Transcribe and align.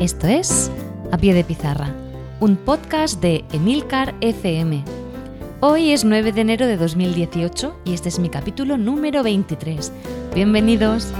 Esto 0.00 0.28
es 0.28 0.70
A 1.12 1.18
Pie 1.18 1.34
de 1.34 1.44
Pizarra, 1.44 1.94
un 2.40 2.56
podcast 2.56 3.20
de 3.20 3.44
Emilcar 3.52 4.14
FM. 4.22 4.82
Hoy 5.60 5.90
es 5.90 6.06
9 6.06 6.32
de 6.32 6.40
enero 6.40 6.66
de 6.66 6.78
2018 6.78 7.82
y 7.84 7.92
este 7.92 8.08
es 8.08 8.18
mi 8.18 8.30
capítulo 8.30 8.78
número 8.78 9.22
23. 9.22 9.92
Bienvenidos. 10.34 11.12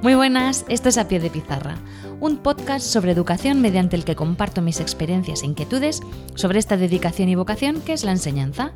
Muy 0.00 0.14
buenas, 0.14 0.64
esto 0.68 0.90
es 0.90 0.96
A 0.96 1.08
Pie 1.08 1.18
de 1.18 1.30
Pizarra, 1.30 1.78
un 2.20 2.36
podcast 2.36 2.86
sobre 2.86 3.10
educación 3.10 3.60
mediante 3.60 3.96
el 3.96 4.04
que 4.04 4.14
comparto 4.14 4.62
mis 4.62 4.78
experiencias 4.78 5.42
e 5.42 5.46
inquietudes 5.46 6.02
sobre 6.36 6.60
esta 6.60 6.76
dedicación 6.76 7.28
y 7.28 7.34
vocación 7.34 7.80
que 7.80 7.94
es 7.94 8.04
la 8.04 8.12
enseñanza. 8.12 8.70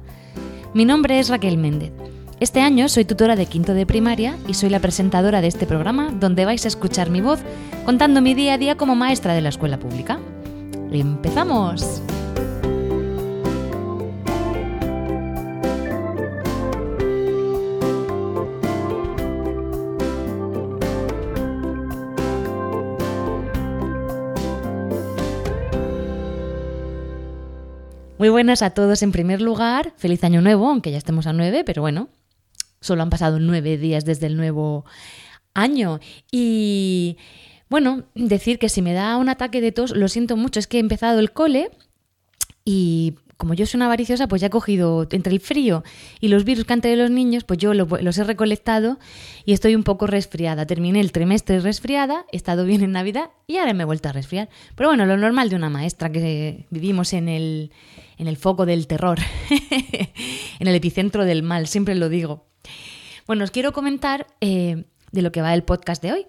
Mi 0.74 0.84
nombre 0.84 1.20
es 1.20 1.28
Raquel 1.28 1.58
Méndez 1.58 1.92
este 2.38 2.60
año 2.60 2.88
soy 2.88 3.04
tutora 3.04 3.34
de 3.34 3.46
quinto 3.46 3.72
de 3.72 3.86
primaria 3.86 4.36
y 4.46 4.54
soy 4.54 4.68
la 4.68 4.80
presentadora 4.80 5.40
de 5.40 5.48
este 5.48 5.66
programa 5.66 6.12
donde 6.12 6.44
vais 6.44 6.64
a 6.64 6.68
escuchar 6.68 7.08
mi 7.08 7.20
voz 7.20 7.40
contando 7.84 8.20
mi 8.20 8.34
día 8.34 8.54
a 8.54 8.58
día 8.58 8.76
como 8.76 8.94
maestra 8.94 9.34
de 9.34 9.40
la 9.40 9.48
escuela 9.48 9.78
pública. 9.78 10.18
¡Empezamos! 10.90 12.02
Muy 28.18 28.30
buenas 28.30 28.62
a 28.62 28.70
todos 28.70 29.02
en 29.02 29.12
primer 29.12 29.42
lugar. 29.42 29.92
Feliz 29.96 30.24
año 30.24 30.40
nuevo, 30.40 30.68
aunque 30.68 30.90
ya 30.90 30.98
estemos 30.98 31.26
a 31.26 31.34
nueve, 31.34 31.64
pero 31.64 31.82
bueno, 31.82 32.08
Solo 32.80 33.02
han 33.02 33.10
pasado 33.10 33.38
nueve 33.40 33.78
días 33.78 34.04
desde 34.04 34.26
el 34.26 34.36
nuevo 34.36 34.84
año. 35.54 36.00
Y 36.30 37.16
bueno, 37.68 38.04
decir 38.14 38.58
que 38.58 38.68
si 38.68 38.82
me 38.82 38.92
da 38.92 39.16
un 39.16 39.28
ataque 39.28 39.60
de 39.60 39.72
tos, 39.72 39.96
lo 39.96 40.08
siento 40.08 40.36
mucho, 40.36 40.60
es 40.60 40.66
que 40.66 40.76
he 40.76 40.80
empezado 40.80 41.18
el 41.18 41.32
cole 41.32 41.70
y 42.64 43.14
como 43.36 43.54
yo 43.54 43.66
soy 43.66 43.78
una 43.78 43.86
avariciosa, 43.86 44.28
pues 44.28 44.40
ya 44.40 44.46
he 44.46 44.50
cogido 44.50 45.06
entre 45.10 45.32
el 45.32 45.40
frío 45.40 45.84
y 46.20 46.28
los 46.28 46.44
virus 46.44 46.64
que 46.64 46.72
han 46.72 46.80
tenido 46.80 47.02
los 47.02 47.10
niños, 47.10 47.44
pues 47.44 47.58
yo 47.58 47.74
los 47.74 48.18
he 48.18 48.24
recolectado 48.24 48.98
y 49.44 49.52
estoy 49.52 49.74
un 49.74 49.82
poco 49.82 50.06
resfriada. 50.06 50.66
Terminé 50.66 51.00
el 51.00 51.12
trimestre 51.12 51.60
resfriada, 51.60 52.24
he 52.32 52.36
estado 52.36 52.64
bien 52.64 52.82
en 52.82 52.92
Navidad 52.92 53.30
y 53.46 53.58
ahora 53.58 53.74
me 53.74 53.82
he 53.82 53.86
vuelto 53.86 54.08
a 54.08 54.12
resfriar. 54.12 54.48
Pero 54.74 54.88
bueno, 54.88 55.04
lo 55.04 55.16
normal 55.16 55.50
de 55.50 55.56
una 55.56 55.68
maestra 55.68 56.10
que 56.10 56.66
vivimos 56.70 57.12
en 57.12 57.28
el, 57.28 57.72
en 58.16 58.26
el 58.26 58.36
foco 58.38 58.64
del 58.64 58.86
terror, 58.86 59.18
en 60.58 60.66
el 60.66 60.74
epicentro 60.74 61.24
del 61.24 61.42
mal, 61.42 61.66
siempre 61.66 61.94
lo 61.94 62.08
digo. 62.08 62.46
Bueno, 63.26 63.42
os 63.42 63.50
quiero 63.50 63.72
comentar 63.72 64.28
eh, 64.40 64.84
de 65.10 65.22
lo 65.22 65.32
que 65.32 65.42
va 65.42 65.52
el 65.52 65.64
podcast 65.64 66.00
de 66.00 66.12
hoy, 66.12 66.26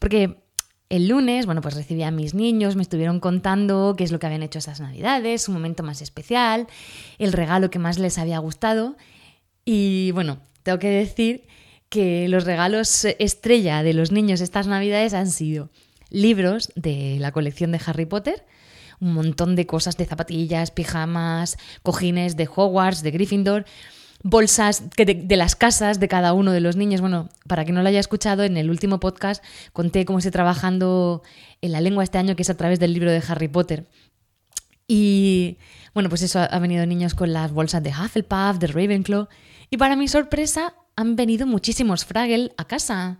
porque 0.00 0.42
el 0.88 1.06
lunes, 1.06 1.46
bueno, 1.46 1.60
pues 1.60 1.74
recibí 1.74 2.02
a 2.02 2.10
mis 2.10 2.34
niños, 2.34 2.74
me 2.74 2.82
estuvieron 2.82 3.20
contando 3.20 3.94
qué 3.96 4.02
es 4.02 4.10
lo 4.10 4.18
que 4.18 4.26
habían 4.26 4.42
hecho 4.42 4.58
esas 4.58 4.80
navidades, 4.80 5.48
un 5.48 5.54
momento 5.54 5.84
más 5.84 6.02
especial, 6.02 6.66
el 7.18 7.32
regalo 7.32 7.70
que 7.70 7.78
más 7.78 7.98
les 7.98 8.18
había 8.18 8.38
gustado. 8.40 8.96
Y 9.64 10.10
bueno, 10.12 10.40
tengo 10.64 10.80
que 10.80 10.90
decir 10.90 11.46
que 11.88 12.26
los 12.28 12.44
regalos 12.44 13.04
estrella 13.04 13.84
de 13.84 13.94
los 13.94 14.10
niños 14.10 14.40
estas 14.40 14.66
navidades 14.66 15.14
han 15.14 15.30
sido 15.30 15.70
libros 16.10 16.72
de 16.74 17.18
la 17.20 17.30
colección 17.30 17.70
de 17.70 17.80
Harry 17.86 18.06
Potter, 18.06 18.44
un 19.00 19.14
montón 19.14 19.54
de 19.54 19.66
cosas 19.66 19.96
de 19.96 20.06
zapatillas, 20.06 20.72
pijamas, 20.72 21.56
cojines 21.82 22.36
de 22.36 22.48
Hogwarts, 22.52 23.02
de 23.02 23.10
Gryffindor, 23.12 23.64
bolsas 24.22 24.84
de, 24.96 25.36
las 25.36 25.56
casas 25.56 26.00
de 26.00 26.08
cada 26.08 26.32
uno 26.32 26.52
de 26.52 26.60
los 26.60 26.76
niños. 26.76 27.00
Bueno, 27.00 27.28
para 27.48 27.64
quien 27.64 27.74
no 27.74 27.82
lo 27.82 27.88
haya 27.88 28.00
escuchado, 28.00 28.44
en 28.44 28.56
el 28.56 28.70
último 28.70 29.00
podcast 29.00 29.42
conté 29.72 30.04
cómo 30.04 30.18
estoy 30.18 30.32
trabajando 30.32 31.22
en 31.60 31.72
la 31.72 31.80
lengua 31.80 32.04
este 32.04 32.18
año, 32.18 32.36
que 32.36 32.42
es 32.42 32.50
a 32.50 32.56
través 32.56 32.78
del 32.78 32.92
libro 32.92 33.10
de 33.10 33.22
Harry 33.26 33.48
Potter. 33.48 33.86
Y 34.86 35.58
bueno, 35.94 36.08
pues 36.08 36.22
eso, 36.22 36.40
ha 36.40 36.58
venido 36.58 36.84
niños 36.86 37.14
con 37.14 37.32
las 37.32 37.52
bolsas 37.52 37.82
de 37.82 37.90
Hufflepuff, 37.90 38.58
de 38.58 38.66
Ravenclaw. 38.66 39.28
Y 39.70 39.76
para 39.76 39.96
mi 39.96 40.08
sorpresa, 40.08 40.74
han 40.96 41.16
venido 41.16 41.46
muchísimos 41.46 42.04
Fraggle 42.04 42.52
a 42.56 42.66
casa. 42.66 43.18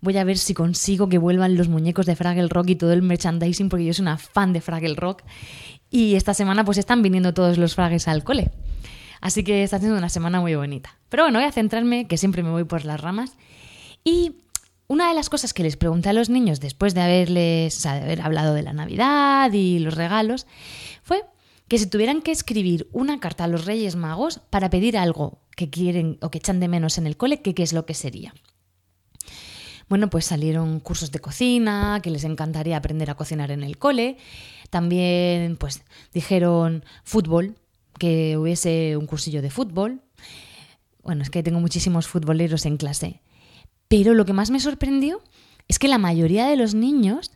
Voy 0.00 0.16
a 0.16 0.24
ver 0.24 0.38
si 0.38 0.54
consigo 0.54 1.08
que 1.08 1.18
vuelvan 1.18 1.56
los 1.56 1.68
muñecos 1.68 2.06
de 2.06 2.16
Fraggle 2.16 2.48
Rock 2.48 2.70
y 2.70 2.76
todo 2.76 2.92
el 2.92 3.02
merchandising, 3.02 3.68
porque 3.68 3.84
yo 3.84 3.94
soy 3.94 4.02
una 4.02 4.18
fan 4.18 4.52
de 4.52 4.60
Fraggle 4.60 4.96
Rock. 4.96 5.22
Y 5.90 6.14
esta 6.14 6.34
semana 6.34 6.64
pues 6.64 6.78
están 6.78 7.02
viniendo 7.02 7.34
todos 7.34 7.58
los 7.58 7.74
Fraggles 7.74 8.08
al 8.08 8.24
cole. 8.24 8.50
Así 9.22 9.44
que 9.44 9.62
está 9.62 9.78
siendo 9.78 9.96
una 9.96 10.08
semana 10.08 10.40
muy 10.40 10.54
bonita. 10.56 10.98
Pero 11.08 11.22
bueno, 11.22 11.38
voy 11.38 11.48
a 11.48 11.52
centrarme, 11.52 12.06
que 12.06 12.18
siempre 12.18 12.42
me 12.42 12.50
voy 12.50 12.64
por 12.64 12.84
las 12.84 13.00
ramas. 13.00 13.36
Y 14.04 14.32
una 14.88 15.08
de 15.08 15.14
las 15.14 15.30
cosas 15.30 15.54
que 15.54 15.62
les 15.62 15.76
pregunté 15.76 16.08
a 16.08 16.12
los 16.12 16.28
niños 16.28 16.58
después 16.60 16.92
de 16.92 17.02
haberles 17.02 17.86
haber 17.86 18.20
hablado 18.20 18.52
de 18.52 18.62
la 18.62 18.72
Navidad 18.72 19.50
y 19.52 19.78
los 19.78 19.94
regalos 19.94 20.46
fue 21.02 21.22
que 21.68 21.78
si 21.78 21.86
tuvieran 21.86 22.20
que 22.20 22.32
escribir 22.32 22.88
una 22.92 23.20
carta 23.20 23.44
a 23.44 23.48
los 23.48 23.64
Reyes 23.64 23.94
Magos 23.94 24.40
para 24.50 24.70
pedir 24.70 24.98
algo 24.98 25.38
que 25.56 25.70
quieren 25.70 26.18
o 26.20 26.30
que 26.30 26.38
echan 26.38 26.58
de 26.58 26.68
menos 26.68 26.98
en 26.98 27.06
el 27.06 27.16
cole, 27.16 27.40
¿qué, 27.40 27.54
qué 27.54 27.62
es 27.62 27.72
lo 27.72 27.86
que 27.86 27.94
sería? 27.94 28.34
Bueno, 29.88 30.10
pues 30.10 30.24
salieron 30.24 30.80
cursos 30.80 31.12
de 31.12 31.20
cocina, 31.20 32.00
que 32.02 32.10
les 32.10 32.24
encantaría 32.24 32.76
aprender 32.76 33.08
a 33.10 33.14
cocinar 33.14 33.52
en 33.52 33.62
el 33.62 33.78
cole. 33.78 34.16
También, 34.70 35.56
pues, 35.56 35.82
dijeron 36.12 36.84
fútbol, 37.04 37.56
que 38.02 38.36
hubiese 38.36 38.96
un 38.96 39.06
cursillo 39.06 39.42
de 39.42 39.50
fútbol. 39.50 40.02
Bueno, 41.04 41.22
es 41.22 41.30
que 41.30 41.44
tengo 41.44 41.60
muchísimos 41.60 42.08
futboleros 42.08 42.66
en 42.66 42.76
clase. 42.76 43.20
Pero 43.86 44.14
lo 44.14 44.24
que 44.24 44.32
más 44.32 44.50
me 44.50 44.58
sorprendió 44.58 45.22
es 45.68 45.78
que 45.78 45.86
la 45.86 45.98
mayoría 45.98 46.46
de 46.46 46.56
los 46.56 46.74
niños 46.74 47.30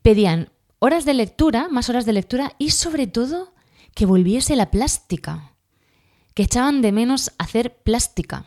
pedían 0.00 0.48
horas 0.78 1.04
de 1.04 1.12
lectura, 1.12 1.68
más 1.68 1.90
horas 1.90 2.06
de 2.06 2.14
lectura 2.14 2.54
y 2.56 2.70
sobre 2.70 3.06
todo 3.06 3.52
que 3.94 4.06
volviese 4.06 4.56
la 4.56 4.70
plástica, 4.70 5.52
que 6.32 6.44
echaban 6.44 6.80
de 6.80 6.90
menos 6.90 7.30
hacer 7.36 7.76
plástica. 7.76 8.46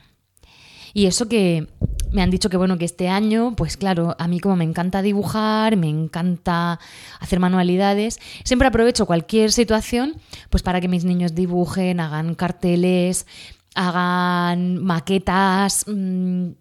Y 0.95 1.05
eso 1.05 1.29
que 1.29 1.67
me 2.15 2.21
han 2.21 2.31
dicho 2.31 2.49
que 2.49 2.55
bueno, 2.55 2.77
que 2.77 2.85
este 2.85 3.09
año, 3.09 3.55
pues 3.57 3.75
claro, 3.75 4.15
a 4.17 4.27
mí 4.29 4.39
como 4.39 4.55
me 4.55 4.63
encanta 4.63 5.01
dibujar, 5.01 5.75
me 5.75 5.89
encanta 5.89 6.79
hacer 7.19 7.39
manualidades, 7.39 8.19
siempre 8.45 8.69
aprovecho 8.69 9.05
cualquier 9.05 9.51
situación 9.51 10.15
pues 10.49 10.63
para 10.63 10.79
que 10.79 10.87
mis 10.87 11.03
niños 11.03 11.35
dibujen, 11.35 11.99
hagan 11.99 12.33
carteles, 12.35 13.27
hagan 13.75 14.81
maquetas, 14.81 15.83
mm, 15.87 16.51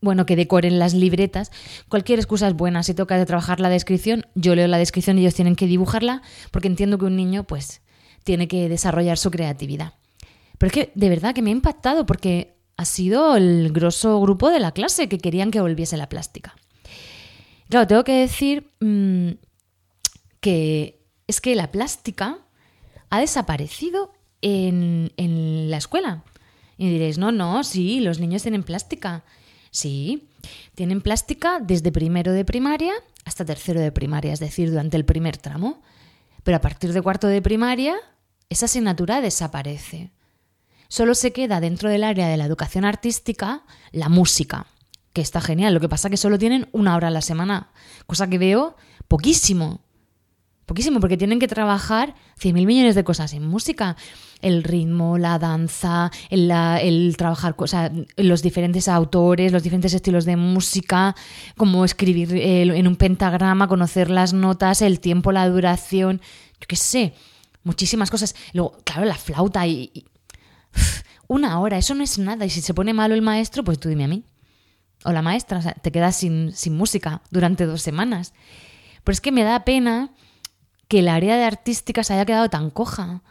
bueno, 0.00 0.24
que 0.24 0.36
decoren 0.36 0.78
las 0.78 0.94
libretas. 0.94 1.50
Cualquier 1.88 2.20
excusa 2.20 2.46
es 2.46 2.54
buena. 2.54 2.84
Si 2.84 2.94
toca 2.94 3.18
de 3.18 3.26
trabajar 3.26 3.58
la 3.58 3.70
descripción, 3.70 4.26
yo 4.36 4.54
leo 4.54 4.68
la 4.68 4.78
descripción 4.78 5.18
y 5.18 5.22
ellos 5.22 5.34
tienen 5.34 5.56
que 5.56 5.66
dibujarla 5.66 6.22
porque 6.52 6.68
entiendo 6.68 6.96
que 6.98 7.06
un 7.06 7.16
niño 7.16 7.44
pues 7.44 7.80
tiene 8.22 8.46
que 8.46 8.68
desarrollar 8.68 9.18
su 9.18 9.32
creatividad. 9.32 9.94
Pero 10.58 10.68
es 10.68 10.72
que 10.72 10.92
de 10.94 11.08
verdad 11.08 11.34
que 11.34 11.42
me 11.42 11.50
ha 11.50 11.52
impactado 11.52 12.06
porque 12.06 12.55
ha 12.76 12.84
sido 12.84 13.36
el 13.36 13.72
grosso 13.72 14.20
grupo 14.20 14.50
de 14.50 14.60
la 14.60 14.72
clase 14.72 15.08
que 15.08 15.18
querían 15.18 15.50
que 15.50 15.60
volviese 15.60 15.96
la 15.96 16.08
plástica. 16.08 16.54
Claro, 17.68 17.86
tengo 17.86 18.04
que 18.04 18.20
decir 18.20 18.70
mm, 18.80 19.30
que 20.40 21.00
es 21.26 21.40
que 21.40 21.54
la 21.54 21.72
plástica 21.72 22.38
ha 23.10 23.20
desaparecido 23.20 24.12
en, 24.42 25.12
en 25.16 25.70
la 25.70 25.78
escuela. 25.78 26.22
Y 26.78 26.90
diréis, 26.90 27.18
no, 27.18 27.32
no, 27.32 27.64
sí, 27.64 28.00
los 28.00 28.20
niños 28.20 28.42
tienen 28.42 28.62
plástica. 28.62 29.24
Sí, 29.70 30.28
tienen 30.74 31.00
plástica 31.00 31.58
desde 31.60 31.90
primero 31.92 32.32
de 32.32 32.44
primaria 32.44 32.92
hasta 33.24 33.44
tercero 33.44 33.80
de 33.80 33.92
primaria, 33.92 34.32
es 34.32 34.40
decir, 34.40 34.70
durante 34.70 34.96
el 34.96 35.04
primer 35.04 35.36
tramo. 35.36 35.82
Pero 36.44 36.58
a 36.58 36.60
partir 36.60 36.92
de 36.92 37.02
cuarto 37.02 37.26
de 37.26 37.42
primaria, 37.42 37.96
esa 38.48 38.66
asignatura 38.66 39.20
desaparece 39.20 40.12
solo 40.88 41.14
se 41.14 41.32
queda 41.32 41.60
dentro 41.60 41.88
del 41.88 42.04
área 42.04 42.28
de 42.28 42.36
la 42.36 42.44
educación 42.44 42.84
artística 42.84 43.62
la 43.92 44.08
música, 44.08 44.66
que 45.12 45.22
está 45.22 45.40
genial. 45.40 45.74
Lo 45.74 45.80
que 45.80 45.88
pasa 45.88 46.08
es 46.08 46.10
que 46.10 46.16
solo 46.16 46.38
tienen 46.38 46.68
una 46.72 46.94
hora 46.96 47.08
a 47.08 47.10
la 47.10 47.22
semana, 47.22 47.70
cosa 48.06 48.28
que 48.28 48.38
veo 48.38 48.76
poquísimo. 49.08 49.80
Poquísimo, 50.66 50.98
porque 50.98 51.16
tienen 51.16 51.38
que 51.38 51.46
trabajar 51.46 52.16
100.000 52.40 52.66
millones 52.66 52.96
de 52.96 53.04
cosas 53.04 53.32
en 53.34 53.46
música. 53.46 53.96
El 54.42 54.64
ritmo, 54.64 55.16
la 55.16 55.38
danza, 55.38 56.10
el, 56.28 57.14
trabajar 57.16 57.54
los 58.16 58.42
diferentes 58.42 58.88
autores, 58.88 59.52
los 59.52 59.62
diferentes 59.62 59.94
estilos 59.94 60.24
de 60.24 60.36
música, 60.36 61.14
como 61.56 61.84
escribir 61.84 62.34
en 62.34 62.88
un 62.88 62.96
pentagrama, 62.96 63.68
conocer 63.68 64.10
las 64.10 64.32
notas, 64.32 64.82
el 64.82 64.98
tiempo, 64.98 65.30
la 65.30 65.48
duración, 65.48 66.20
yo 66.60 66.66
qué 66.66 66.74
sé, 66.74 67.14
muchísimas 67.62 68.10
cosas. 68.10 68.34
Luego, 68.52 68.76
claro, 68.84 69.04
la 69.04 69.14
flauta 69.14 69.68
y 69.68 70.04
una 71.28 71.60
hora, 71.60 71.78
eso 71.78 71.94
no 71.94 72.04
es 72.04 72.18
nada. 72.18 72.44
Y 72.44 72.50
si 72.50 72.60
se 72.60 72.74
pone 72.74 72.94
malo 72.94 73.14
el 73.14 73.22
maestro, 73.22 73.64
pues 73.64 73.78
tú 73.78 73.88
dime 73.88 74.04
a 74.04 74.08
mí. 74.08 74.24
O 75.04 75.12
la 75.12 75.22
maestra, 75.22 75.58
o 75.58 75.62
sea, 75.62 75.74
te 75.74 75.92
quedas 75.92 76.16
sin, 76.16 76.52
sin 76.52 76.76
música 76.76 77.22
durante 77.30 77.66
dos 77.66 77.82
semanas. 77.82 78.32
Pero 79.04 79.12
es 79.12 79.20
que 79.20 79.32
me 79.32 79.44
da 79.44 79.64
pena 79.64 80.10
que 80.88 81.00
el 81.00 81.08
área 81.08 81.36
de 81.36 81.44
artística 81.44 82.04
se 82.04 82.14
haya 82.14 82.24
quedado 82.24 82.48
tan 82.48 82.70
coja. 82.70 83.22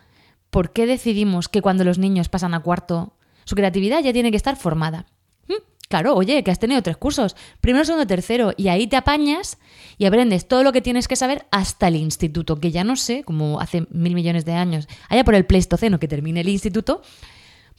¿Por 0.49 0.71
qué 0.71 0.85
decidimos 0.85 1.49
que 1.49 1.61
cuando 1.61 1.83
los 1.83 1.97
niños 1.97 2.29
pasan 2.29 2.53
a 2.53 2.61
cuarto, 2.61 3.13
su 3.45 3.55
creatividad 3.55 4.01
ya 4.01 4.13
tiene 4.13 4.31
que 4.31 4.37
estar 4.37 4.55
formada? 4.55 5.05
¿Mm? 5.47 5.53
Claro, 5.89 6.15
oye, 6.15 6.43
que 6.43 6.51
has 6.51 6.59
tenido 6.59 6.81
tres 6.81 6.97
cursos, 6.97 7.35
primero, 7.61 7.85
segundo, 7.85 8.07
tercero, 8.07 8.53
y 8.55 8.69
ahí 8.69 8.87
te 8.87 8.95
apañas 8.95 9.57
y 9.97 10.05
aprendes 10.05 10.47
todo 10.47 10.63
lo 10.63 10.71
que 10.71 10.81
tienes 10.81 11.07
que 11.07 11.15
saber 11.15 11.45
hasta 11.51 11.87
el 11.87 11.95
instituto, 11.95 12.59
que 12.59 12.71
ya 12.71 12.83
no 12.83 12.95
sé, 12.95 13.23
como 13.23 13.59
hace 13.59 13.85
mil 13.89 14.15
millones 14.15 14.45
de 14.45 14.53
años, 14.53 14.87
allá 15.09 15.23
por 15.23 15.35
el 15.35 15.45
Pleistoceno 15.45 15.99
que 15.99 16.07
termine 16.07 16.41
el 16.41 16.49
instituto, 16.49 17.01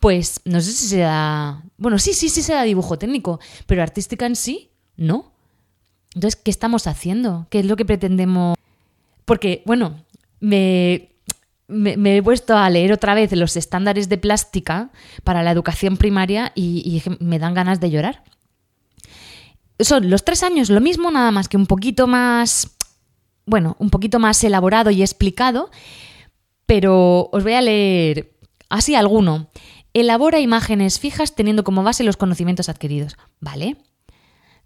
pues 0.00 0.40
no 0.44 0.60
sé 0.60 0.72
si 0.72 0.86
se 0.88 0.98
da, 0.98 1.62
bueno, 1.78 1.98
sí, 1.98 2.12
sí, 2.12 2.28
sí 2.28 2.42
se 2.42 2.52
da 2.52 2.62
dibujo 2.62 2.98
técnico, 2.98 3.40
pero 3.66 3.82
artística 3.82 4.26
en 4.26 4.36
sí, 4.36 4.70
no. 4.96 5.32
Entonces, 6.14 6.36
¿qué 6.36 6.50
estamos 6.50 6.86
haciendo? 6.86 7.46
¿Qué 7.50 7.60
es 7.60 7.66
lo 7.66 7.76
que 7.76 7.84
pretendemos? 7.84 8.56
Porque, 9.24 9.62
bueno, 9.66 10.02
me, 10.40 11.10
me, 11.68 12.16
he 12.16 12.22
puesto 12.22 12.56
a 12.56 12.70
leer 12.70 12.92
otra 12.92 13.14
vez 13.14 13.32
los 13.32 13.56
estándares 13.56 14.08
de 14.08 14.18
plástica 14.18 14.90
para 15.24 15.42
la 15.42 15.50
educación 15.50 15.96
primaria 15.96 16.52
y, 16.54 17.02
me 17.20 17.38
dan 17.38 17.54
ganas 17.54 17.80
de 17.80 17.90
llorar. 17.90 18.22
Son 19.78 20.08
los 20.08 20.24
tres 20.24 20.42
años 20.42 20.70
lo 20.70 20.80
mismo, 20.80 21.10
nada 21.10 21.30
más 21.30 21.48
que 21.48 21.56
un 21.56 21.66
poquito 21.66 22.06
más, 22.06 22.70
bueno, 23.44 23.76
un 23.78 23.90
poquito 23.90 24.18
más 24.18 24.42
elaborado 24.42 24.90
y 24.90 25.02
explicado, 25.02 25.70
pero 26.64 27.28
os 27.32 27.42
voy 27.42 27.54
a 27.54 27.62
leer 27.62 28.32
así 28.68 28.94
alguno. 28.94 29.48
Elabora 29.96 30.40
imágenes 30.40 31.00
fijas 31.00 31.34
teniendo 31.34 31.64
como 31.64 31.82
base 31.82 32.04
los 32.04 32.18
conocimientos 32.18 32.68
adquiridos. 32.68 33.16
¿Vale? 33.40 33.78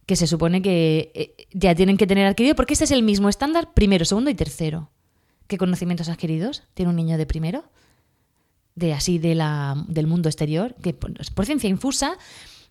Que 0.05 0.17
se 0.17 0.27
supone 0.27 0.61
que 0.61 1.13
eh, 1.15 1.47
ya 1.53 1.73
tienen 1.77 1.97
que 1.97 2.09
tener 2.09 2.27
adquirido 2.27 2.57
porque 2.57 2.73
este 2.73 2.85
es 2.85 2.91
el 2.91 3.05
mismo 3.05 3.29
estándar 3.29 3.73
primero, 3.73 4.05
segundo 4.05 4.29
y 4.29 4.35
tercero. 4.35 4.91
¿Qué 5.47 5.57
conocimientos 5.57 6.09
adquiridos 6.09 6.65
tiene 6.75 6.91
un 6.91 6.97
niño 6.97 7.17
de 7.17 7.27
primero? 7.27 7.63
De 8.75 8.93
así 8.93 9.21
de 9.21 9.37
la, 9.37 9.77
del 9.87 10.09
mundo 10.09 10.29
exterior, 10.29 10.75
que 10.83 10.95
por, 10.95 11.47
ciencia 11.47 11.71
infusa 11.71 12.19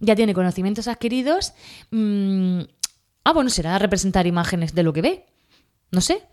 ya 0.02 0.18
tiene 0.18 0.34
conocimientos 0.34 0.90
adquiridos. 0.90 1.54
Mm, 1.92 2.60
ah, 3.24 3.32
bueno, 3.32 3.50
será 3.52 3.80
representar 3.80 4.28
imágenes 4.28 4.76
de 4.76 4.84
lo 4.84 4.92
que 4.92 5.02
ve. 5.02 5.26
No 5.92 6.02
sé. 6.02 6.24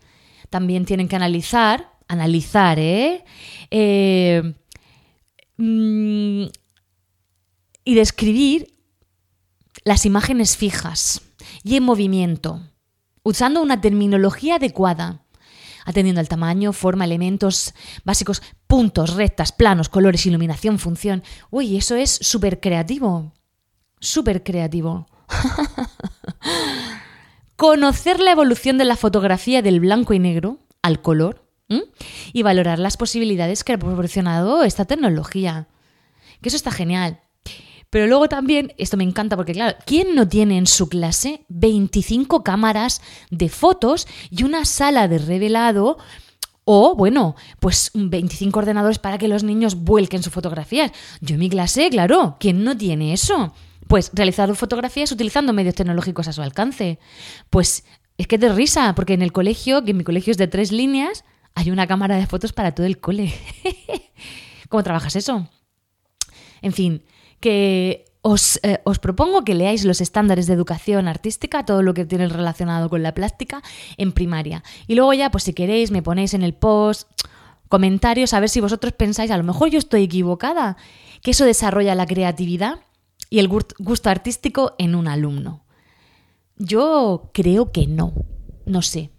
También 0.49 0.83
tienen 0.83 1.07
que 1.07 1.15
analizar, 1.15 1.89
analizar, 2.09 2.79
¿eh? 2.79 3.23
eh 3.71 4.55
mm, 5.57 6.45
y 7.83 7.95
describir 7.95 8.73
las 9.83 10.05
imágenes 10.05 10.57
fijas 10.57 11.21
y 11.63 11.75
en 11.75 11.83
movimiento, 11.83 12.61
usando 13.23 13.61
una 13.61 13.81
terminología 13.81 14.55
adecuada 14.55 15.27
atendiendo 15.87 16.19
al 16.19 16.27
tamaño, 16.27 16.73
forma, 16.73 17.05
elementos 17.05 17.73
básicos, 18.03 18.43
puntos, 18.67 19.15
rectas, 19.15 19.53
planos, 19.53 19.87
colores, 19.87 20.25
iluminación, 20.25 20.79
función. 20.79 21.23
Uy, 21.49 21.77
eso 21.77 21.95
es 21.95 22.11
súper 22.11 22.59
creativo. 22.59 23.31
Súper 24.01 24.43
creativo. 24.43 25.07
Conocer 27.55 28.19
la 28.19 28.31
evolución 28.31 28.77
de 28.77 28.83
la 28.83 28.97
fotografía 28.97 29.61
del 29.61 29.79
blanco 29.79 30.13
y 30.13 30.19
negro 30.19 30.59
al 30.81 31.01
color 31.01 31.46
y 32.33 32.43
valorar 32.43 32.79
las 32.79 32.97
posibilidades 32.97 33.63
que 33.63 33.73
ha 33.73 33.77
proporcionado 33.77 34.63
esta 34.63 34.85
tecnología. 34.85 35.67
Que 36.41 36.49
eso 36.49 36.57
está 36.57 36.71
genial. 36.71 37.19
Pero 37.89 38.07
luego 38.07 38.27
también, 38.27 38.73
esto 38.77 38.97
me 38.97 39.03
encanta 39.03 39.37
porque, 39.37 39.53
claro, 39.53 39.77
¿quién 39.85 40.13
no 40.13 40.27
tiene 40.27 40.57
en 40.57 40.67
su 40.67 40.89
clase 40.89 41.45
25 41.47 42.43
cámaras 42.43 43.01
de 43.29 43.49
fotos 43.49 44.07
y 44.29 44.43
una 44.43 44.65
sala 44.65 45.07
de 45.07 45.19
revelado? 45.19 45.97
O, 46.65 46.95
bueno, 46.95 47.35
pues 47.61 47.91
25 47.93 48.59
ordenadores 48.59 48.99
para 48.99 49.17
que 49.17 49.29
los 49.29 49.43
niños 49.43 49.75
vuelquen 49.75 50.21
sus 50.21 50.33
fotografías. 50.33 50.91
Yo 51.21 51.35
en 51.35 51.39
mi 51.39 51.49
clase, 51.49 51.89
claro, 51.89 52.35
¿quién 52.41 52.65
no 52.65 52.75
tiene 52.75 53.13
eso? 53.13 53.53
Pues 53.87 54.11
realizar 54.13 54.53
fotografías 54.53 55.09
utilizando 55.13 55.53
medios 55.53 55.75
tecnológicos 55.75 56.27
a 56.27 56.33
su 56.33 56.41
alcance. 56.41 56.99
Pues 57.49 57.85
es 58.17 58.27
que 58.27 58.37
te 58.37 58.49
risa, 58.49 58.95
porque 58.95 59.13
en 59.13 59.21
el 59.21 59.31
colegio, 59.31 59.85
que 59.85 59.91
en 59.91 59.97
mi 59.97 60.03
colegio 60.03 60.31
es 60.31 60.37
de 60.37 60.47
tres 60.47 60.73
líneas, 60.73 61.23
hay 61.57 61.71
una 61.71 61.87
cámara 61.87 62.17
de 62.17 62.27
fotos 62.27 62.53
para 62.53 62.73
todo 62.75 62.85
el 62.85 62.99
cole. 62.99 63.33
¿Cómo 64.69 64.83
trabajas 64.83 65.15
eso? 65.15 65.49
En 66.61 66.71
fin, 66.71 67.03
que 67.39 68.05
eh, 68.61 68.79
os, 68.83 68.99
propongo 68.99 69.43
que 69.43 69.55
leáis 69.55 69.83
los 69.83 69.99
estándares 69.99 70.45
de 70.45 70.53
educación 70.53 71.07
artística, 71.07 71.65
todo 71.65 71.81
lo 71.81 71.95
que 71.95 72.05
tiene 72.05 72.27
relacionado 72.27 72.91
con 72.91 73.01
la 73.01 73.15
plástica, 73.15 73.63
en 73.97 74.11
primaria. 74.11 74.63
Y 74.85 74.93
luego 74.93 75.13
ya, 75.13 75.31
pues 75.31 75.45
si 75.45 75.53
queréis, 75.53 75.89
me 75.89 76.03
ponéis 76.03 76.35
en 76.35 76.43
el 76.43 76.53
post 76.53 77.09
comentarios 77.69 78.33
a 78.33 78.39
ver 78.39 78.49
si 78.49 78.61
vosotros 78.61 78.93
pensáis, 78.93 79.31
a 79.31 79.37
lo 79.37 79.43
mejor 79.43 79.71
yo 79.71 79.79
estoy 79.79 80.03
equivocada, 80.03 80.77
que 81.23 81.31
eso 81.31 81.43
desarrolla 81.43 81.95
la 81.95 82.05
creatividad 82.05 82.81
y 83.31 83.39
el 83.39 83.47
gusto 83.47 84.11
artístico 84.11 84.75
en 84.77 84.93
un 84.93 85.07
alumno. 85.07 85.65
Yo 86.55 87.31
creo 87.33 87.71
que 87.71 87.87
no, 87.87 88.13
no 88.67 88.83
sé. 88.83 89.09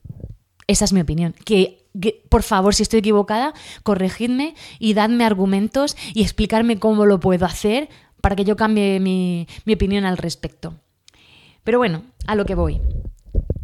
Esa 0.69 0.85
es 0.85 0.93
mi 0.93 1.00
opinión. 1.00 1.35
Que, 1.44 1.78
por 2.29 2.43
favor, 2.43 2.75
si 2.75 2.82
estoy 2.82 3.00
equivocada, 3.00 3.55
corregidme 3.82 4.55
y 4.79 4.94
dadme 4.94 5.25
argumentos 5.25 5.96
y 6.14 6.23
explicarme 6.23 6.79
cómo 6.79 7.06
lo 7.06 7.20
puedo 7.20 7.46
hacer 7.46 7.88
para 8.20 8.37
que 8.37 8.44
yo 8.44 8.56
cambie 8.56 9.00
mi, 9.00 9.46
opinión 9.73 10.05
al 10.05 10.17
respecto. 10.17 10.75
Pero 11.64 11.79
bueno, 11.79 12.05
a 12.26 12.35
lo 12.35 12.44
que 12.44 12.55
voy. 12.55 12.81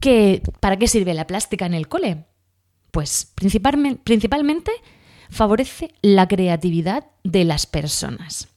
¿Qué, 0.01 0.43
¿Para 0.61 0.79
qué 0.79 0.89
sirve 0.89 1.15
la 1.15 1.27
plástica 1.27 1.67
en 1.67 1.75
el 1.75 1.89
cole? 1.89 2.25
Pues 2.91 3.33
principalmente, 3.35 4.01
principalmente 4.05 4.73
favorece 5.31 5.95
la 6.03 6.29
creatividad 6.29 7.07
de 7.25 7.45
las 7.45 7.67
personas, 7.67 8.49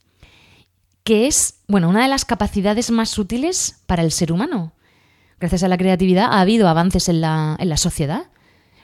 que 1.03 1.27
es, 1.27 1.61
bueno, 1.67 1.89
una 1.89 2.03
de 2.03 2.09
las 2.09 2.25
capacidades 2.25 2.91
más 2.91 3.17
útiles 3.17 3.81
para 3.85 4.03
el 4.03 4.11
ser 4.11 4.31
humano. 4.31 4.73
Gracias 5.39 5.63
a 5.63 5.67
la 5.67 5.77
creatividad 5.77 6.25
ha 6.31 6.41
habido 6.41 6.67
avances 6.67 7.09
en 7.09 7.21
la, 7.21 7.55
en 7.59 7.69
la 7.69 7.77
sociedad. 7.77 8.27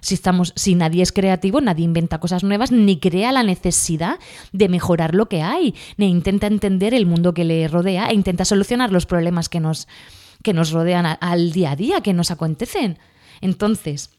Si, 0.03 0.15
estamos, 0.15 0.51
si 0.57 0.75
nadie 0.75 1.01
es 1.01 1.13
creativo, 1.13 1.61
nadie 1.61 1.85
inventa 1.85 2.19
cosas 2.19 2.43
nuevas, 2.43 2.73
ni 2.73 2.99
crea 2.99 3.31
la 3.31 3.41
necesidad 3.41 4.19
de 4.51 4.67
mejorar 4.67 5.15
lo 5.15 5.29
que 5.29 5.41
hay, 5.41 5.75
ni 5.95 6.09
intenta 6.09 6.47
entender 6.47 6.93
el 6.93 7.05
mundo 7.05 7.33
que 7.33 7.45
le 7.45 7.67
rodea 7.69 8.07
e 8.07 8.13
intenta 8.13 8.43
solucionar 8.43 8.91
los 8.91 9.05
problemas 9.05 9.47
que 9.47 9.61
nos, 9.61 9.87
que 10.43 10.53
nos 10.53 10.71
rodean 10.71 11.17
al 11.21 11.53
día 11.53 11.71
a 11.71 11.75
día, 11.77 12.01
que 12.01 12.13
nos 12.13 12.31
acontecen. 12.31 12.99
Entonces, 13.39 14.09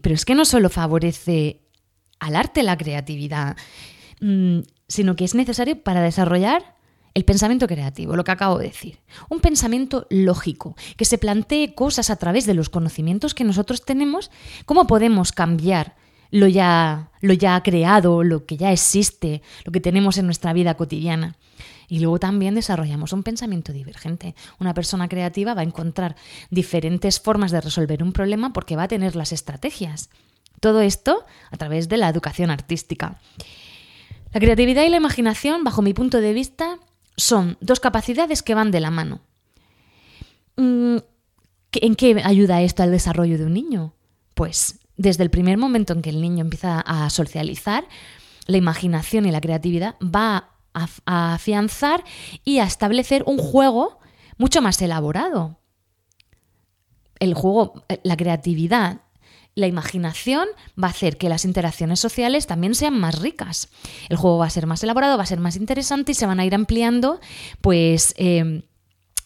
pero 0.00 0.14
es 0.14 0.24
que 0.24 0.34
no 0.34 0.46
solo 0.46 0.70
favorece 0.70 1.60
al 2.18 2.34
arte 2.34 2.62
la 2.62 2.78
creatividad, 2.78 3.58
mm, 4.22 4.60
sino 4.88 5.16
que 5.16 5.24
es 5.24 5.34
necesario 5.34 5.82
para 5.82 6.00
desarrollar 6.00 6.79
el 7.14 7.24
pensamiento 7.24 7.66
creativo, 7.66 8.16
lo 8.16 8.24
que 8.24 8.30
acabo 8.30 8.58
de 8.58 8.66
decir. 8.66 8.98
Un 9.28 9.40
pensamiento 9.40 10.06
lógico, 10.10 10.76
que 10.96 11.04
se 11.04 11.18
plantee 11.18 11.74
cosas 11.74 12.10
a 12.10 12.16
través 12.16 12.46
de 12.46 12.54
los 12.54 12.68
conocimientos 12.68 13.34
que 13.34 13.44
nosotros 13.44 13.84
tenemos, 13.84 14.30
cómo 14.64 14.86
podemos 14.86 15.32
cambiar 15.32 15.96
lo 16.30 16.46
ya, 16.46 17.10
lo 17.20 17.32
ya 17.32 17.60
creado, 17.62 18.22
lo 18.22 18.46
que 18.46 18.56
ya 18.56 18.72
existe, 18.72 19.42
lo 19.64 19.72
que 19.72 19.80
tenemos 19.80 20.18
en 20.18 20.26
nuestra 20.26 20.52
vida 20.52 20.74
cotidiana. 20.74 21.36
Y 21.88 21.98
luego 21.98 22.20
también 22.20 22.54
desarrollamos 22.54 23.12
un 23.12 23.24
pensamiento 23.24 23.72
divergente. 23.72 24.36
Una 24.60 24.74
persona 24.74 25.08
creativa 25.08 25.54
va 25.54 25.62
a 25.62 25.64
encontrar 25.64 26.14
diferentes 26.48 27.18
formas 27.18 27.50
de 27.50 27.60
resolver 27.60 28.02
un 28.04 28.12
problema 28.12 28.52
porque 28.52 28.76
va 28.76 28.84
a 28.84 28.88
tener 28.88 29.16
las 29.16 29.32
estrategias. 29.32 30.08
Todo 30.60 30.82
esto 30.82 31.24
a 31.50 31.56
través 31.56 31.88
de 31.88 31.96
la 31.96 32.08
educación 32.08 32.50
artística. 32.50 33.18
La 34.32 34.38
creatividad 34.38 34.84
y 34.84 34.90
la 34.90 34.98
imaginación, 34.98 35.64
bajo 35.64 35.82
mi 35.82 35.92
punto 35.92 36.20
de 36.20 36.32
vista, 36.32 36.78
son 37.20 37.58
dos 37.60 37.80
capacidades 37.80 38.42
que 38.42 38.54
van 38.54 38.70
de 38.70 38.80
la 38.80 38.90
mano. 38.90 39.20
Mm, 40.56 40.96
¿En 41.72 41.94
qué 41.94 42.20
ayuda 42.24 42.62
esto 42.62 42.82
al 42.82 42.90
desarrollo 42.90 43.38
de 43.38 43.44
un 43.44 43.54
niño? 43.54 43.94
Pues 44.34 44.80
desde 44.96 45.22
el 45.22 45.30
primer 45.30 45.56
momento 45.56 45.92
en 45.92 46.02
que 46.02 46.10
el 46.10 46.20
niño 46.20 46.40
empieza 46.40 46.80
a 46.80 47.08
socializar, 47.10 47.84
la 48.46 48.56
imaginación 48.56 49.26
y 49.26 49.30
la 49.30 49.40
creatividad 49.40 49.94
va 50.02 50.50
a, 50.74 51.34
afianzar 51.34 52.04
y 52.44 52.58
a 52.58 52.64
establecer 52.64 53.22
un 53.26 53.38
juego 53.38 53.98
mucho 54.36 54.62
más 54.62 54.80
elaborado. 54.82 55.58
El 57.18 57.34
juego, 57.34 57.84
eh, 57.88 58.00
la 58.02 58.16
creatividad 58.16 59.02
la 59.60 59.66
imaginación 59.66 60.48
va 60.82 60.88
a 60.88 60.90
hacer 60.90 61.16
que 61.16 61.28
las 61.28 61.44
interacciones 61.44 62.00
sociales 62.00 62.46
también 62.46 62.74
sean 62.74 62.98
más 62.98 63.20
ricas. 63.20 63.68
El 64.08 64.16
juego 64.16 64.38
va 64.38 64.46
a 64.46 64.50
ser 64.50 64.66
más 64.66 64.82
elaborado, 64.82 65.16
va 65.16 65.22
a 65.22 65.26
ser 65.26 65.40
más 65.40 65.56
interesante 65.56 66.12
y 66.12 66.14
se 66.14 66.26
van 66.26 66.40
a 66.40 66.44
ir 66.44 66.54
ampliando 66.54 67.20
pues 67.60 68.14
em, 68.16 68.62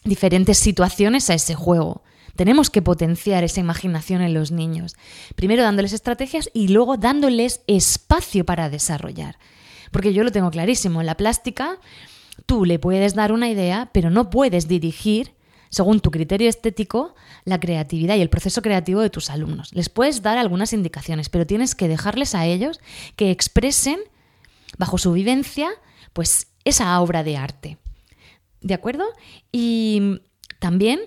diferentes 0.03 0.57
situaciones 0.57 1.29
a 1.29 1.33
ese 1.33 1.55
juego. 1.55 2.03
Tenemos 2.35 2.69
que 2.69 2.81
potenciar 2.81 3.43
esa 3.43 3.61
imaginación 3.61 4.21
en 4.21 4.33
los 4.33 4.51
niños. 4.51 4.95
Primero 5.35 5.63
dándoles 5.63 5.93
estrategias 5.93 6.49
y 6.53 6.67
luego 6.67 6.97
dándoles 6.97 7.61
espacio 7.67 8.45
para 8.45 8.69
desarrollar. 8.69 9.37
Porque 9.91 10.13
yo 10.13 10.23
lo 10.23 10.31
tengo 10.31 10.51
clarísimo, 10.51 10.99
en 10.99 11.07
la 11.07 11.15
plástica 11.15 11.79
tú 12.45 12.65
le 12.65 12.79
puedes 12.79 13.15
dar 13.15 13.31
una 13.31 13.49
idea, 13.49 13.89
pero 13.93 14.09
no 14.09 14.29
puedes 14.29 14.67
dirigir 14.67 15.34
según 15.75 15.99
tu 15.99 16.09
criterio 16.09 16.47
estético, 16.47 17.15
la 17.43 17.59
creatividad 17.59 18.15
y 18.15 18.21
el 18.21 18.29
proceso 18.29 18.61
creativo 18.61 19.01
de 19.01 19.09
tus 19.09 19.29
alumnos. 19.29 19.73
Les 19.73 19.89
puedes 19.89 20.21
dar 20.21 20.37
algunas 20.37 20.71
indicaciones, 20.71 21.27
pero 21.27 21.45
tienes 21.45 21.75
que 21.75 21.89
dejarles 21.89 22.33
a 22.33 22.45
ellos 22.45 22.79
que 23.17 23.29
expresen, 23.29 23.99
bajo 24.77 24.97
su 24.97 25.11
vivencia, 25.11 25.67
pues 26.13 26.47
esa 26.63 26.97
obra 27.01 27.25
de 27.25 27.35
arte. 27.35 27.77
¿De 28.61 28.73
acuerdo? 28.73 29.03
Y 29.51 30.21
también 30.59 31.01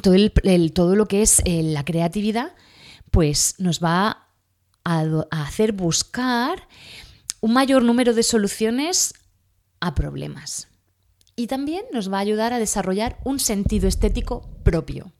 todo, 0.00 0.96
lo 0.96 1.06
que 1.06 1.20
es 1.20 1.42
eh, 1.44 1.62
la 1.62 1.84
creatividad, 1.84 2.54
pues 3.10 3.56
nos 3.58 3.84
va 3.84 4.26
a 4.84 5.04
hacer 5.28 5.72
buscar 5.72 6.66
un 7.42 7.52
mayor 7.52 7.82
número 7.82 8.14
de 8.14 8.22
soluciones 8.22 9.12
a 9.80 9.94
problemas. 9.94 10.71
Y 11.42 11.48
también 11.48 11.82
nos 11.92 12.08
va 12.08 12.18
a 12.18 12.20
ayudar 12.20 12.52
a 12.52 12.60
desarrollar 12.60 13.18
un 13.24 13.40
sentido 13.40 13.88
estético 13.88 14.48
propio. 14.62 15.10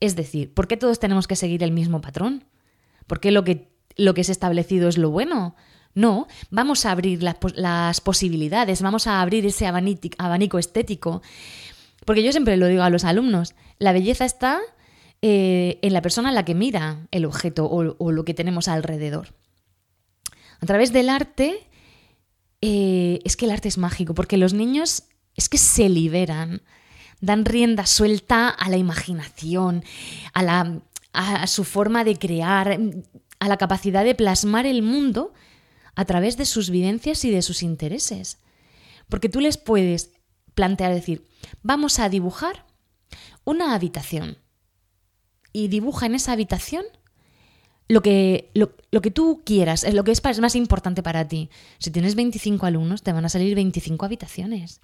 Es 0.00 0.16
decir, 0.16 0.52
¿por 0.52 0.66
qué 0.66 0.76
todos 0.76 0.98
tenemos 0.98 1.28
que 1.28 1.36
seguir 1.36 1.62
el 1.62 1.70
mismo 1.70 2.00
patrón? 2.00 2.42
¿Por 3.06 3.20
qué 3.20 3.30
lo 3.30 3.44
que, 3.44 3.68
lo 3.94 4.12
que 4.12 4.22
es 4.22 4.28
establecido 4.28 4.88
es 4.88 4.98
lo 4.98 5.10
bueno? 5.10 5.54
No, 5.94 6.26
vamos 6.50 6.84
a 6.84 6.90
abrir 6.90 7.22
las, 7.22 8.00
posibilidades, 8.00 8.82
vamos 8.82 9.06
a 9.06 9.20
abrir 9.20 9.46
ese 9.46 9.68
abanico, 9.68 10.58
estético. 10.58 11.22
Porque 12.04 12.24
yo 12.24 12.32
siempre 12.32 12.56
lo 12.56 12.66
digo 12.66 12.82
a 12.82 12.90
los 12.90 13.04
alumnos, 13.04 13.54
la 13.78 13.92
belleza 13.92 14.24
está 14.24 14.58
eh, 15.22 15.78
en 15.82 15.92
la 15.92 16.02
persona 16.02 16.30
en 16.30 16.34
la 16.34 16.44
que 16.44 16.56
mira 16.56 17.06
el 17.12 17.24
objeto 17.24 17.70
o, 17.70 18.10
lo 18.10 18.24
que 18.24 18.34
tenemos 18.34 18.66
alrededor. 18.66 19.28
A 20.60 20.66
través 20.66 20.92
del 20.92 21.08
arte, 21.08 21.68
eh, 22.62 23.20
es 23.24 23.36
que 23.36 23.44
el 23.44 23.52
arte 23.52 23.68
es 23.68 23.78
mágico, 23.78 24.12
porque 24.12 24.36
los 24.36 24.54
niños 24.54 25.04
es 25.36 25.48
que 25.48 25.58
se 25.58 25.88
liberan, 25.88 26.62
dan 27.20 27.44
rienda 27.44 27.86
suelta 27.86 28.48
a 28.48 28.68
la 28.68 28.76
imaginación, 28.76 29.84
a, 30.32 30.42
la, 30.42 30.80
a 31.12 31.46
su 31.46 31.64
forma 31.64 32.04
de 32.04 32.16
crear, 32.16 32.78
a 33.38 33.48
la 33.48 33.56
capacidad 33.56 34.04
de 34.04 34.14
plasmar 34.14 34.66
el 34.66 34.82
mundo 34.82 35.32
a 35.94 36.04
través 36.04 36.36
de 36.36 36.46
sus 36.46 36.70
vivencias 36.70 37.24
y 37.24 37.30
de 37.30 37.42
sus 37.42 37.62
intereses. 37.62 38.38
Porque 39.08 39.28
tú 39.28 39.40
les 39.40 39.58
puedes 39.58 40.12
plantear, 40.54 40.94
decir, 40.94 41.26
vamos 41.62 41.98
a 41.98 42.08
dibujar 42.08 42.64
una 43.44 43.74
habitación. 43.74 44.38
Y 45.52 45.68
dibuja 45.68 46.06
en 46.06 46.14
esa 46.14 46.32
habitación 46.32 46.84
lo 47.88 48.02
que, 48.02 48.50
lo, 48.54 49.02
que 49.02 49.10
tú 49.10 49.42
quieras, 49.44 49.84
lo 49.92 50.04
que 50.04 50.12
es 50.12 50.40
más 50.40 50.54
importante 50.54 51.02
para 51.02 51.26
ti. 51.26 51.50
Si 51.78 51.90
tienes 51.90 52.14
25 52.14 52.64
alumnos, 52.66 53.02
te 53.02 53.12
van 53.12 53.24
a 53.24 53.28
salir 53.28 53.54
25 53.56 54.06
habitaciones. 54.06 54.80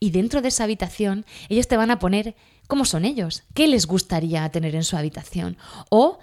Y 0.00 0.10
dentro 0.10 0.42
de 0.42 0.48
esa 0.48 0.64
habitación, 0.64 1.24
ellos 1.48 1.68
te 1.68 1.76
van 1.76 1.90
a 1.90 1.98
poner 1.98 2.34
cómo 2.66 2.84
son 2.84 3.04
ellos, 3.04 3.42
qué 3.54 3.68
les 3.68 3.86
gustaría 3.86 4.48
tener 4.50 4.74
en 4.74 4.84
su 4.84 4.96
habitación. 4.96 5.56
O, 5.90 6.18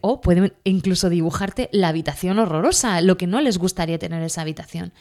o 0.00 0.20
pueden 0.20 0.54
incluso 0.64 1.08
dibujarte 1.08 1.68
la 1.72 1.88
habitación 1.88 2.38
horrorosa, 2.38 3.00
lo 3.00 3.16
que 3.16 3.26
no 3.26 3.40
les 3.40 3.58
gustaría 3.58 3.98
tener 3.98 4.20
en 4.20 4.26
esa 4.26 4.42
habitación. 4.42 4.92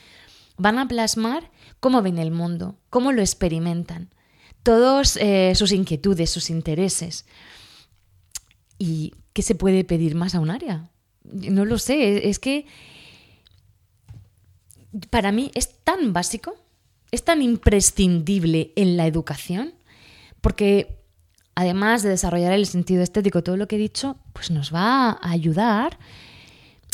Van 0.58 0.80
a 0.80 0.88
plasmar 0.88 1.52
cómo 1.80 2.02
ven 2.02 2.18
el 2.18 2.32
mundo, 2.32 2.78
cómo 2.90 3.12
lo 3.12 3.22
experimentan, 3.22 4.10
todos 4.64 5.18
eh, 5.18 5.54
sus 5.56 5.72
inquietudes, 5.72 6.30
sus 6.30 6.50
intereses. 6.50 7.26
¿Y 8.78 9.14
qué 9.34 9.42
se 9.42 9.56
puede 9.56 9.84
pedir 9.84 10.16
más 10.16 10.34
a 10.34 10.40
un 10.40 10.50
área? 10.50 10.90
No 11.24 11.66
lo 11.66 11.78
sé, 11.78 12.30
es 12.30 12.40
que 12.40 12.66
para 15.10 15.32
mí 15.32 15.52
es 15.56 15.84
tan 15.84 16.14
básico 16.14 16.56
es 17.12 17.24
tan 17.24 17.42
imprescindible 17.42 18.74
en 18.76 18.98
la 18.98 19.08
educación 19.08 19.74
porque 20.42 21.00
además 21.56 22.04
de 22.04 22.10
desarrollar 22.10 22.54
el 22.54 22.68
sentido 22.68 23.02
estético, 23.02 23.42
todo 23.42 23.58
lo 23.58 23.68
que 23.68 23.78
he 23.78 23.80
dicho, 23.80 24.18
pues 24.34 24.52
nos 24.52 24.74
va 24.74 25.12
a 25.12 25.32
ayudar 25.32 25.98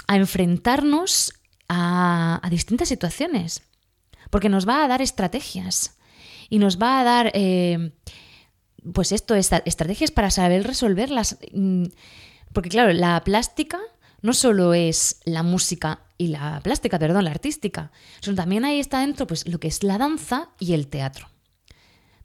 a 0.08 0.16
enfrentarnos 0.16 1.34
a, 1.68 2.42
distintas 2.50 2.90
situaciones, 2.90 3.64
porque 4.30 4.50
nos 4.50 4.68
va 4.68 4.84
a 4.84 4.88
dar 4.88 5.02
estrategias 5.02 5.98
y 6.50 6.60
nos 6.60 6.82
va 6.82 7.00
a 7.00 7.04
dar, 7.04 7.32
eh, 7.34 7.92
pues 8.94 9.12
esto, 9.12 9.36
estrategias 9.36 10.12
para 10.12 10.32
saber 10.32 10.66
resolverlas. 10.66 11.38
Mm, 11.54 11.86
porque 12.54 12.70
claro, 12.70 12.94
la 12.94 13.24
plástica 13.24 13.80
no 14.22 14.34
solo 14.34 14.74
es 14.74 15.20
la 15.26 15.44
música 15.44 16.02
y 16.18 16.28
la 16.28 16.60
plástica, 16.64 17.00
perdón, 17.00 17.26
la 17.26 17.32
artística, 17.32 17.92
sino 18.22 18.36
también 18.36 18.66
ahí 18.66 18.80
está 18.80 19.00
dentro 19.00 19.26
pues 19.28 19.48
lo 19.48 19.60
que 19.60 19.68
es 19.68 19.84
la 19.84 19.98
danza 19.98 20.50
y 20.60 20.74
el 20.74 20.88
teatro. 20.88 21.28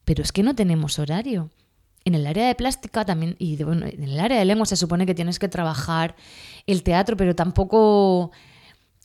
Pero 0.05 0.23
es 0.23 0.33
que 0.33 0.43
no 0.43 0.55
tenemos 0.55 0.99
horario. 0.99 1.51
En 2.05 2.15
el 2.15 2.27
área 2.27 2.47
de 2.47 2.55
plástica 2.55 3.05
también, 3.05 3.35
y 3.39 3.61
en 3.61 4.05
el 4.05 4.21
área 4.21 4.39
de 4.39 4.45
lengua 4.45 4.67
se 4.67 4.77
supone 4.77 5.07
que 5.07 5.15
tienes 5.15 5.41
que 5.41 5.49
trabajar 5.49 6.15
el 6.67 6.85
teatro, 6.85 7.17
pero 7.17 7.35
tampoco 7.35 8.31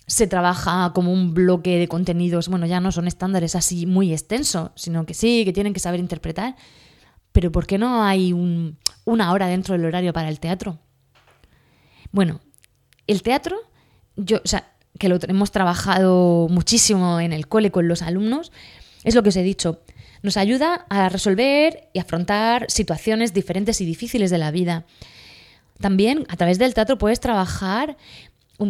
se 0.06 0.28
trabaja 0.28 0.92
como 0.94 1.12
un 1.12 1.34
bloque 1.34 1.80
de 1.80 1.88
contenidos, 1.88 2.50
bueno, 2.50 2.66
ya 2.66 2.80
no 2.80 2.92
son 2.92 3.08
estándares 3.08 3.56
así 3.56 3.86
muy 3.86 4.12
extenso, 4.12 4.74
sino 4.76 5.06
que 5.06 5.14
sí, 5.14 5.46
que 5.46 5.54
tienen 5.54 5.74
que 5.74 5.80
saber 5.80 6.00
interpretar. 6.00 6.56
Pero 7.32 7.52
¿por 7.52 7.66
qué 7.66 7.78
no 7.78 8.04
hay 8.04 8.34
una 9.06 9.32
hora 9.32 9.48
dentro 9.48 9.74
del 9.74 9.86
horario 9.86 10.12
para 10.12 10.28
el 10.28 10.40
teatro? 10.40 10.80
Bueno, 12.12 12.42
el 13.12 13.24
teatro, 13.24 13.58
yo, 14.16 14.42
o 14.44 14.48
sea, 14.48 14.72
que 15.00 15.10
lo 15.10 15.18
hemos 15.28 15.52
trabajado 15.52 16.48
muchísimo 16.50 17.20
en 17.20 17.34
el 17.34 17.48
cole 17.48 17.72
con 17.72 17.88
los 17.88 18.02
alumnos, 18.02 18.52
es 19.04 19.16
lo 19.16 19.24
que 19.24 19.30
os 19.30 19.36
he 19.36 19.44
dicho. 19.44 19.82
Nos 20.22 20.38
ayuda 20.38 20.86
a 20.90 21.10
resolver 21.10 21.90
y 21.94 22.00
afrontar 22.00 22.70
situaciones 22.70 23.34
diferentes 23.34 23.82
y 23.82 23.86
difíciles 23.86 24.30
de 24.30 24.38
la 24.38 24.52
vida. 24.52 24.86
También 25.80 26.26
a 26.30 26.38
través 26.38 26.60
del 26.60 26.74
teatro 26.74 26.98
puedes 26.98 27.20
trabajar, 27.20 27.98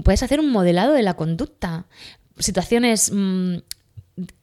puedes 0.03 0.23
hacer 0.23 0.39
un 0.39 0.51
modelado 0.51 0.93
de 0.93 1.03
la 1.03 1.15
conducta. 1.15 1.85
Situaciones 2.39 3.11
mm, 3.13 3.57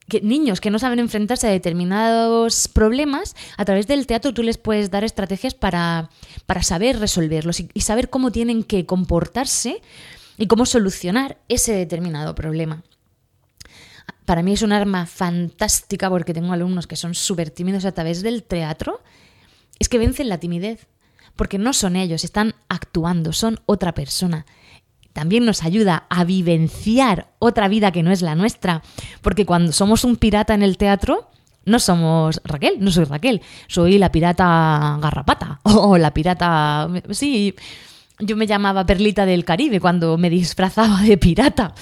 que 0.09 0.21
niños 0.23 0.61
que 0.61 0.71
no 0.71 0.79
saben 0.79 0.99
enfrentarse 0.99 1.47
a 1.47 1.51
determinados 1.51 2.69
problemas, 2.69 3.37
a 3.57 3.65
través 3.65 3.87
del 3.87 4.07
teatro 4.07 4.33
tú 4.33 4.43
les 4.43 4.59
puedes 4.59 4.91
dar 4.91 5.05
estrategias 5.05 5.55
para, 5.55 6.11
para 6.47 6.63
saber 6.63 6.99
resolverlos 6.99 7.61
y, 7.61 7.81
saber 7.81 8.11
cómo 8.11 8.33
tienen 8.33 8.65
que 8.65 8.87
comportarse 8.87 9.83
y 10.39 10.47
cómo 10.47 10.67
solucionar 10.67 11.39
ese 11.49 11.73
determinado 11.73 12.35
problema. 12.35 12.83
Para 14.25 14.43
mí 14.43 14.53
es 14.53 14.63
un 14.63 14.73
arma 14.73 15.07
fantástica 15.07 16.09
porque 16.11 16.35
tengo 16.35 16.53
alumnos 16.53 16.87
que 16.87 16.97
son 16.97 17.15
súper 17.15 17.51
tímidos 17.51 17.85
a 17.85 17.93
través 17.93 18.23
del 18.23 18.43
teatro. 18.43 19.01
Es 19.79 19.89
que 19.89 19.99
vencen 19.99 20.29
la 20.29 20.39
timidez, 20.39 20.87
porque 21.37 21.59
no 21.59 21.73
son 21.73 21.97
ellos, 21.97 22.25
están 22.25 22.55
actuando, 22.69 23.33
son 23.33 23.61
otra 23.67 23.95
persona 23.95 24.45
también 25.19 25.45
nos 25.45 25.65
ayuda 25.65 26.05
a 26.11 26.23
vivenciar 26.23 27.27
otra 27.41 27.67
vida 27.67 27.91
que 27.91 28.05
no 28.05 28.13
es 28.13 28.23
la 28.23 28.37
nuestra, 28.37 28.83
porque 29.21 29.45
cuando 29.45 29.73
somos 29.73 30.05
un 30.05 30.15
pirata 30.15 30.55
en 30.55 30.63
el 30.63 30.77
teatro, 30.77 31.29
no 31.65 31.81
somos 31.81 32.41
Raquel, 32.45 32.77
no 32.79 32.93
soy 32.93 33.03
Raquel, 33.03 33.43
soy 33.67 33.99
la 33.99 34.13
pirata 34.13 34.97
garrapata 35.03 35.59
o 35.65 35.99
la 35.99 36.15
pirata... 36.15 36.89
Sí, 37.11 37.57
yo 38.21 38.37
me 38.37 38.47
llamaba 38.47 38.87
Perlita 38.87 39.27
del 39.27 39.45
Caribe 39.45 39.81
cuando 39.81 40.17
me 40.19 40.31
disfrazaba 40.31 41.03
de 41.03 41.19
pirata. 41.19 41.75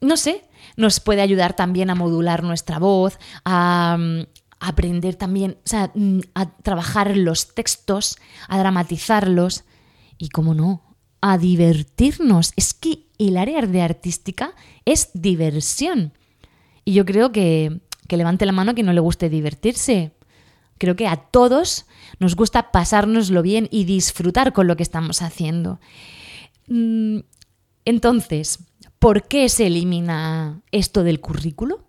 No 0.00 0.16
sé, 0.16 0.44
nos 0.76 1.00
puede 1.00 1.22
ayudar 1.22 1.56
también 1.56 1.90
a 1.90 1.96
modular 1.96 2.44
nuestra 2.44 2.78
voz, 2.78 3.18
a, 3.44 3.96
mm, 3.98 4.26
aprender 4.60 5.16
también, 5.16 5.56
o 5.64 5.68
sea, 5.68 5.90
mm, 5.92 6.20
a 6.36 6.50
trabajar 6.58 7.16
los 7.16 7.52
textos, 7.52 8.16
a 8.46 8.58
dramatizarlos 8.58 9.64
y, 10.18 10.28
como 10.28 10.54
no, 10.54 10.83
a 11.26 11.38
divertirnos. 11.38 12.52
Es 12.54 12.74
que 12.74 13.06
el 13.18 13.38
área 13.38 13.62
de 13.62 13.80
artística 13.80 14.54
es 14.84 15.08
diversión. 15.14 16.12
Y 16.84 16.92
yo 16.92 17.06
creo 17.06 17.32
que, 17.32 17.80
que 18.08 18.18
levante 18.18 18.44
la 18.44 18.52
mano 18.52 18.74
que 18.74 18.82
no 18.82 18.92
le 18.92 19.00
guste 19.00 19.30
divertirse. 19.30 20.12
Creo 20.76 20.96
que 20.96 21.06
a 21.06 21.16
todos 21.16 21.86
nos 22.18 22.36
gusta 22.36 22.70
pasárnoslo 22.72 23.40
bien 23.40 23.68
y 23.70 23.84
disfrutar 23.84 24.52
con 24.52 24.66
lo 24.66 24.76
que 24.76 24.82
estamos 24.82 25.22
haciendo. 25.22 25.80
Mm, 26.68 27.20
entonces, 27.86 28.58
¿por 28.98 29.26
qué 29.26 29.48
se 29.48 29.68
elimina 29.68 30.60
esto 30.72 31.04
del 31.04 31.20
currículo? 31.20 31.88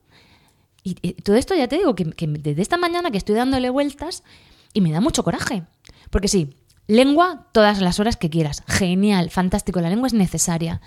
Y 0.81 0.93
todo 0.93 1.35
esto 1.35 1.55
ya 1.55 1.67
te 1.67 1.77
digo 1.77 1.93
que, 1.93 2.09
que 2.11 2.27
desde 2.27 2.61
esta 2.61 2.77
mañana 2.77 3.11
que 3.11 3.17
estoy 3.17 3.35
dándole 3.35 3.69
vueltas 3.69 4.23
y 4.71 4.79
me 4.79 4.93
da 4.93 5.01
mucho 5.01 5.25
coraje. 5.25 5.63
Porque 6.09 6.29
sí, 6.29 6.55
Lengua 6.87 7.47
todas 7.51 7.81
las 7.81 7.99
horas 7.99 8.15
que 8.15 8.29
quieras. 8.29 8.63
Genial, 8.67 9.31
fantástico. 9.31 9.81
La 9.81 9.89
lengua 9.89 10.07
es 10.07 10.13
necesaria. 10.13 10.81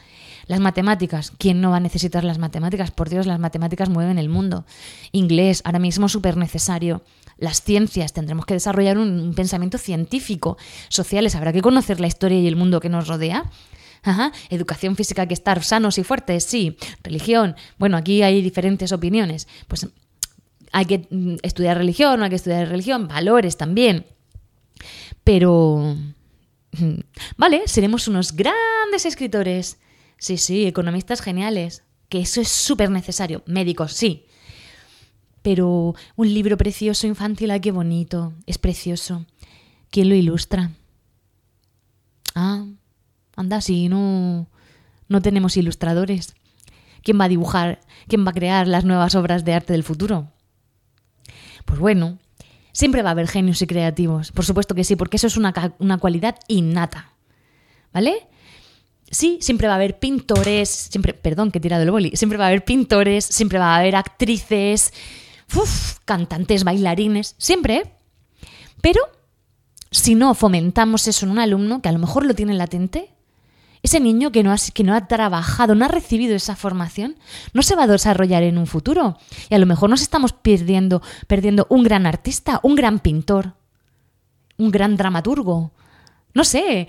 Las 0.47 0.61
matemáticas. 0.61 1.33
¿Quién 1.39 1.61
no 1.61 1.71
va 1.71 1.79
a 1.79 1.81
necesitar 1.81 2.23
las 2.23 2.39
matemáticas? 2.39 2.93
Por 2.93 3.09
Dios, 3.09 3.27
las 3.27 3.41
matemáticas 3.41 3.89
mueven 3.89 4.19
el 4.19 4.29
mundo. 4.29 4.65
Inglés, 5.11 5.61
ahora 5.65 5.81
mismo 5.81 6.09
súper 6.09 6.37
necesario. 6.37 7.03
Las 7.37 7.63
ciencias, 7.63 8.13
tendremos 8.13 8.47
que 8.47 8.55
desarrollar 8.55 8.97
un, 8.97 9.35
pensamiento 9.35 9.77
científico. 9.77 10.57
Sociales, 10.89 11.35
habrá 11.35 11.53
que 11.53 11.63
conocer 11.63 12.01
la 12.01 12.07
historia 12.07 12.39
y 12.39 12.47
el 12.47 12.57
mundo 12.57 12.79
que 12.79 12.89
nos 12.89 13.09
rodea. 13.09 13.51
Ajá. 14.05 14.31
Educación 14.51 14.95
física, 14.95 15.27
que 15.27 15.35
estar 15.35 15.65
sanos 15.65 15.99
y 15.99 16.05
fuertes, 16.05 16.45
sí. 16.45 16.77
Religión, 17.03 17.57
bueno, 17.77 17.97
aquí 17.97 18.23
hay 18.23 18.41
diferentes 18.41 18.93
opiniones. 18.93 19.49
Pues 19.67 19.89
hay 20.71 20.85
que 20.85 21.09
mm, 21.11 21.37
estudiar 21.43 21.77
religión, 21.77 22.21
no 22.21 22.25
hay 22.25 22.31
que 22.31 22.37
estudiar 22.37 22.69
religión, 22.69 23.09
valores 23.09 23.57
también. 23.57 24.07
Pero... 25.29 25.95
Mm, 26.73 27.01
vale, 27.37 27.63
seremos 27.67 28.09
unos 28.09 28.33
grandes 28.33 29.05
escritores. 29.05 29.77
Sí, 30.17 30.39
sí, 30.39 30.67
economistas 30.67 31.21
geniales. 31.21 31.83
Que 32.09 32.21
eso 32.21 32.41
es 32.41 32.49
súper 32.49 32.91
necesario. 32.91 33.43
Médicos, 33.45 33.93
sí. 33.93 34.25
pero 35.43 35.95
un 36.17 36.33
libro 36.33 36.57
precioso 36.57 37.07
infantil, 37.07 37.51
ay, 37.51 37.61
qué 37.61 37.73
bonito, 37.73 38.33
es 38.47 38.57
precioso. 38.57 39.27
¿Quién 39.91 40.09
lo 40.09 40.15
ilustra? 40.15 40.71
Ah, 42.35 42.65
anda, 43.37 43.61
si 43.61 43.91
no, 43.91 44.49
no 45.09 45.21
tenemos 45.21 45.59
ilustradores. 45.59 46.37
¿Quién 47.03 47.21
va 47.21 47.25
a 47.25 47.29
dibujar? 47.29 47.81
¿Quién 48.09 48.25
va 48.27 48.31
a 48.31 48.35
crear 48.35 48.67
las 48.67 48.87
nuevas 48.87 49.15
obras 49.15 49.45
de 49.45 49.53
arte 49.53 49.75
del 49.75 49.85
futuro? 49.85 50.33
Pues 51.67 51.79
bueno, 51.79 52.19
siempre 52.79 53.03
va 53.03 53.11
a 53.11 53.13
haber 53.13 53.27
genios 53.27 53.61
y 53.61 53.67
creativos. 53.67 54.31
Por 54.31 54.45
supuesto 54.45 54.77
que 54.77 54.85
sí, 54.85 54.95
porque 54.95 55.17
eso 55.17 55.27
es 55.27 55.37
una, 55.37 55.53
una 55.81 55.99
cualidad 55.99 56.37
innata. 56.47 57.11
¿Vale? 57.93 58.29
Sí, 59.11 59.39
siempre 59.41 59.67
va 59.67 59.73
a 59.73 59.77
haber 59.77 59.99
pintores, 59.99 60.69
siempre, 60.69 61.13
perdón 61.13 61.51
que 61.51 61.59
he 61.59 61.61
tirado 61.61 61.83
el 61.83 61.91
boli, 61.91 62.13
siempre 62.15 62.39
va 62.39 62.45
a 62.45 62.49
haber 62.49 62.65
pintores, 62.65 63.25
siempre 63.25 63.59
va 63.59 63.75
a 63.75 63.79
haber 63.79 63.97
actrices, 63.97 64.93
cantantes, 66.05 66.63
bailarines, 66.63 67.35
siempre. 67.37 67.95
Pero 68.81 69.01
si 69.91 70.15
no 70.15 70.35
fomentamos 70.35 71.09
eso 71.09 71.27
en 71.27 71.33
un 71.33 71.41
alumno, 71.41 71.83
que 71.83 71.89
a 71.89 71.93
lo 71.93 71.99
mejor 71.99 72.27
lo 72.27 72.35
tiene 72.35 72.55
latente, 72.55 73.11
ese 73.83 74.01
niño 74.01 74.33
que 74.33 74.43
no, 74.43 74.53
ha, 74.53 74.57
que 74.73 74.85
no 74.85 74.95
ha 74.95 75.07
trabajado, 75.07 75.75
no 75.75 75.85
ha 75.85 75.89
recibido 75.89 76.35
esa 76.35 76.57
formación, 76.57 77.17
no 77.53 77.63
se 77.63 77.77
va 77.77 77.85
a 77.85 77.87
desarrollar 77.87 78.43
en 78.43 78.59
un 78.59 78.67
futuro. 78.67 79.19
Y 79.49 79.55
a 79.55 79.59
lo 79.59 79.67
mejor 79.67 79.91
nos 79.91 80.03
estamos 80.03 80.33
perdiendo, 80.33 81.03
perdiendo 81.27 81.67
un 81.71 81.83
gran 81.83 82.07
artista, 82.07 82.61
un 82.63 82.75
gran 82.75 82.99
pintor, 82.99 83.55
un 84.57 84.71
gran 84.71 84.97
dramaturgo, 84.97 85.73
no 86.35 86.45
sé, 86.45 86.89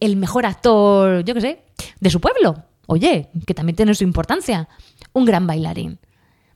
el 0.00 0.16
mejor 0.16 0.46
actor, 0.46 1.24
yo 1.24 1.34
qué 1.34 1.40
sé, 1.40 1.64
de 2.00 2.10
su 2.10 2.20
pueblo. 2.20 2.64
Oye, 2.86 3.30
que 3.46 3.54
también 3.54 3.76
tiene 3.76 3.94
su 3.94 4.02
importancia. 4.02 4.68
Un 5.12 5.24
gran 5.24 5.46
bailarín. 5.46 6.00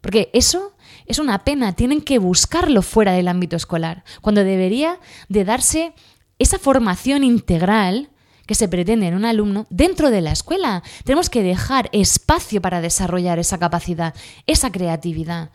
Porque 0.00 0.30
eso 0.32 0.74
es 1.06 1.18
una 1.18 1.44
pena, 1.44 1.74
tienen 1.74 2.00
que 2.00 2.18
buscarlo 2.18 2.82
fuera 2.82 3.12
del 3.12 3.28
ámbito 3.28 3.56
escolar, 3.56 4.04
cuando 4.20 4.42
debería 4.42 4.98
de 5.28 5.44
darse 5.44 5.94
esa 6.38 6.58
formación 6.58 7.24
integral 7.24 8.10
que 8.46 8.54
se 8.54 8.68
pretende 8.68 9.06
en 9.06 9.14
un 9.14 9.24
alumno 9.24 9.66
dentro 9.70 10.10
de 10.10 10.20
la 10.20 10.32
escuela. 10.32 10.82
Tenemos 11.04 11.30
que 11.30 11.42
dejar 11.42 11.88
espacio 11.92 12.60
para 12.60 12.80
desarrollar 12.80 13.38
esa 13.38 13.58
capacidad, 13.58 14.14
esa 14.46 14.70
creatividad. 14.70 15.50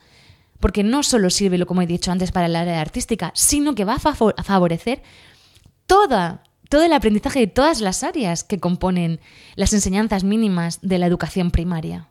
Porque 0.60 0.84
no 0.84 1.04
solo 1.04 1.30
sirve, 1.30 1.66
como 1.66 1.82
he 1.82 1.88
dicho 1.88 2.12
antes, 2.12 2.32
para 2.32 2.48
el 2.48 2.56
área 2.56 2.82
artística, 2.82 3.32
sino 3.34 3.76
que 3.76 3.86
va 3.86 3.96
a 3.96 4.44
favorecer 4.44 5.02
toda, 5.86 6.44
todo 6.70 6.84
el 6.84 6.94
aprendizaje 6.94 7.40
de 7.40 7.48
todas 7.48 7.82
las 7.82 8.04
áreas 8.04 8.44
que 8.44 8.60
componen 8.60 9.20
las 9.56 9.74
enseñanzas 9.74 10.24
mínimas 10.24 10.80
de 10.82 11.00
la 11.00 11.08
educación 11.08 11.52
primaria. 11.52 12.10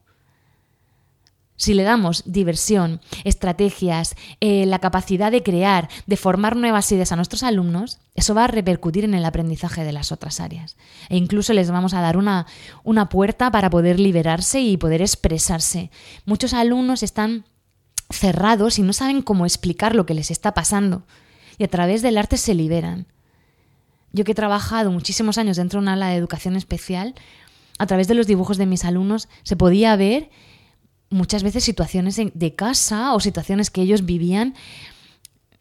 Si 1.58 1.74
le 1.74 1.82
damos 1.82 2.22
diversión, 2.24 3.00
estrategias, 3.24 4.14
eh, 4.40 4.64
la 4.64 4.78
capacidad 4.78 5.32
de 5.32 5.42
crear, 5.42 5.88
de 6.06 6.16
formar 6.16 6.56
nuevas 6.56 6.90
ideas 6.92 7.10
a 7.10 7.16
nuestros 7.16 7.42
alumnos, 7.42 7.98
eso 8.14 8.32
va 8.32 8.44
a 8.44 8.46
repercutir 8.46 9.04
en 9.04 9.12
el 9.12 9.24
aprendizaje 9.24 9.82
de 9.82 9.90
las 9.90 10.12
otras 10.12 10.38
áreas. 10.38 10.76
E 11.08 11.16
incluso 11.16 11.52
les 11.52 11.72
vamos 11.72 11.94
a 11.94 12.00
dar 12.00 12.16
una, 12.16 12.46
una 12.84 13.08
puerta 13.08 13.50
para 13.50 13.70
poder 13.70 13.98
liberarse 13.98 14.60
y 14.60 14.76
poder 14.76 15.02
expresarse. 15.02 15.90
Muchos 16.26 16.54
alumnos 16.54 17.02
están 17.02 17.44
cerrados 18.08 18.78
y 18.78 18.82
no 18.82 18.92
saben 18.92 19.20
cómo 19.20 19.44
explicar 19.44 19.96
lo 19.96 20.06
que 20.06 20.14
les 20.14 20.30
está 20.30 20.54
pasando. 20.54 21.02
Y 21.58 21.64
a 21.64 21.68
través 21.68 22.02
del 22.02 22.18
arte 22.18 22.36
se 22.36 22.54
liberan. 22.54 23.06
Yo 24.12 24.22
que 24.22 24.30
he 24.30 24.36
trabajado 24.36 24.92
muchísimos 24.92 25.38
años 25.38 25.56
dentro 25.56 25.80
de 25.80 25.82
una 25.82 25.94
ala 25.94 26.10
de 26.10 26.16
educación 26.16 26.54
especial, 26.54 27.16
a 27.78 27.86
través 27.86 28.06
de 28.06 28.14
los 28.14 28.28
dibujos 28.28 28.58
de 28.58 28.66
mis 28.66 28.84
alumnos 28.84 29.28
se 29.42 29.56
podía 29.56 29.96
ver 29.96 30.30
muchas 31.10 31.42
veces 31.42 31.64
situaciones 31.64 32.16
de 32.16 32.54
casa 32.54 33.14
o 33.14 33.20
situaciones 33.20 33.70
que 33.70 33.82
ellos 33.82 34.04
vivían 34.04 34.54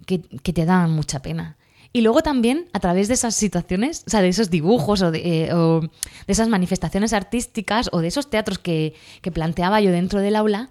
que, 0.06 0.20
te 0.20 0.66
daban 0.66 0.92
mucha 0.92 1.22
pena. 1.22 1.58
Y 1.94 2.02
luego 2.02 2.22
también 2.22 2.68
a 2.74 2.80
través 2.80 3.08
de 3.08 3.14
esas 3.14 3.36
situaciones, 3.36 4.04
o 4.08 4.10
sea, 4.10 4.22
de 4.22 4.30
esos 4.30 4.50
dibujos 4.50 5.02
o 5.02 5.12
de, 5.12 5.46
eh, 5.46 5.90
esas 6.28 6.48
manifestaciones 6.48 7.14
artísticas 7.14 7.90
o 7.92 8.00
de 8.00 8.08
esos 8.08 8.30
teatros 8.30 8.60
que, 8.60 8.94
planteaba 9.34 9.82
yo 9.82 9.92
dentro 9.92 10.22
del 10.22 10.36
aula, 10.36 10.70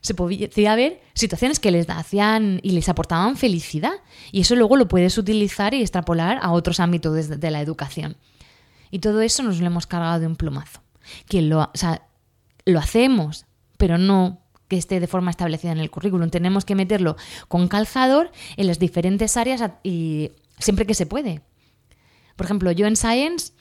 se 0.00 0.14
podía 0.14 0.76
ver 0.76 1.00
situaciones 1.14 1.58
que 1.58 1.72
les 1.72 1.88
hacían 1.88 2.60
y 2.62 2.72
les 2.72 2.88
aportaban 2.88 3.36
felicidad. 3.36 3.94
Y 4.30 4.42
eso 4.42 4.54
luego 4.54 4.76
lo 4.76 4.86
puedes 4.86 5.18
utilizar 5.18 5.74
y 5.74 5.80
extrapolar 5.80 6.38
a 6.42 6.52
otros 6.52 6.78
ámbitos 6.78 7.28
de, 7.28 7.36
de 7.36 7.50
la 7.50 7.60
educación. 7.60 8.16
Y 8.90 9.00
todo 9.00 9.20
eso 9.20 9.42
nos 9.42 9.58
lo 9.58 9.66
hemos 9.66 9.86
cargado 9.86 10.20
de 10.20 10.26
un 10.28 10.36
plumazo. 10.36 10.80
Que 11.28 11.42
lo, 11.42 11.60
o 11.60 11.70
sea, 11.74 12.06
lo 12.64 12.78
hacemos 12.78 13.46
pero 13.76 13.98
no 13.98 14.42
que 14.68 14.76
esté 14.76 15.00
de 15.00 15.06
forma 15.06 15.30
establecida 15.30 15.72
en 15.72 15.78
el 15.78 15.90
currículum. 15.90 16.30
Tenemos 16.30 16.64
que 16.64 16.74
meterlo 16.74 17.16
con 17.48 17.68
calzador 17.68 18.30
en 18.56 18.66
las 18.66 18.78
diferentes 18.78 19.36
áreas 19.36 19.62
y 19.82 20.32
siempre 20.58 20.86
que 20.86 20.94
se 20.94 21.06
puede. 21.06 21.42
Por 22.36 22.46
ejemplo, 22.46 22.72
yo 22.72 22.86
en 22.86 22.96
Science, 22.96 23.52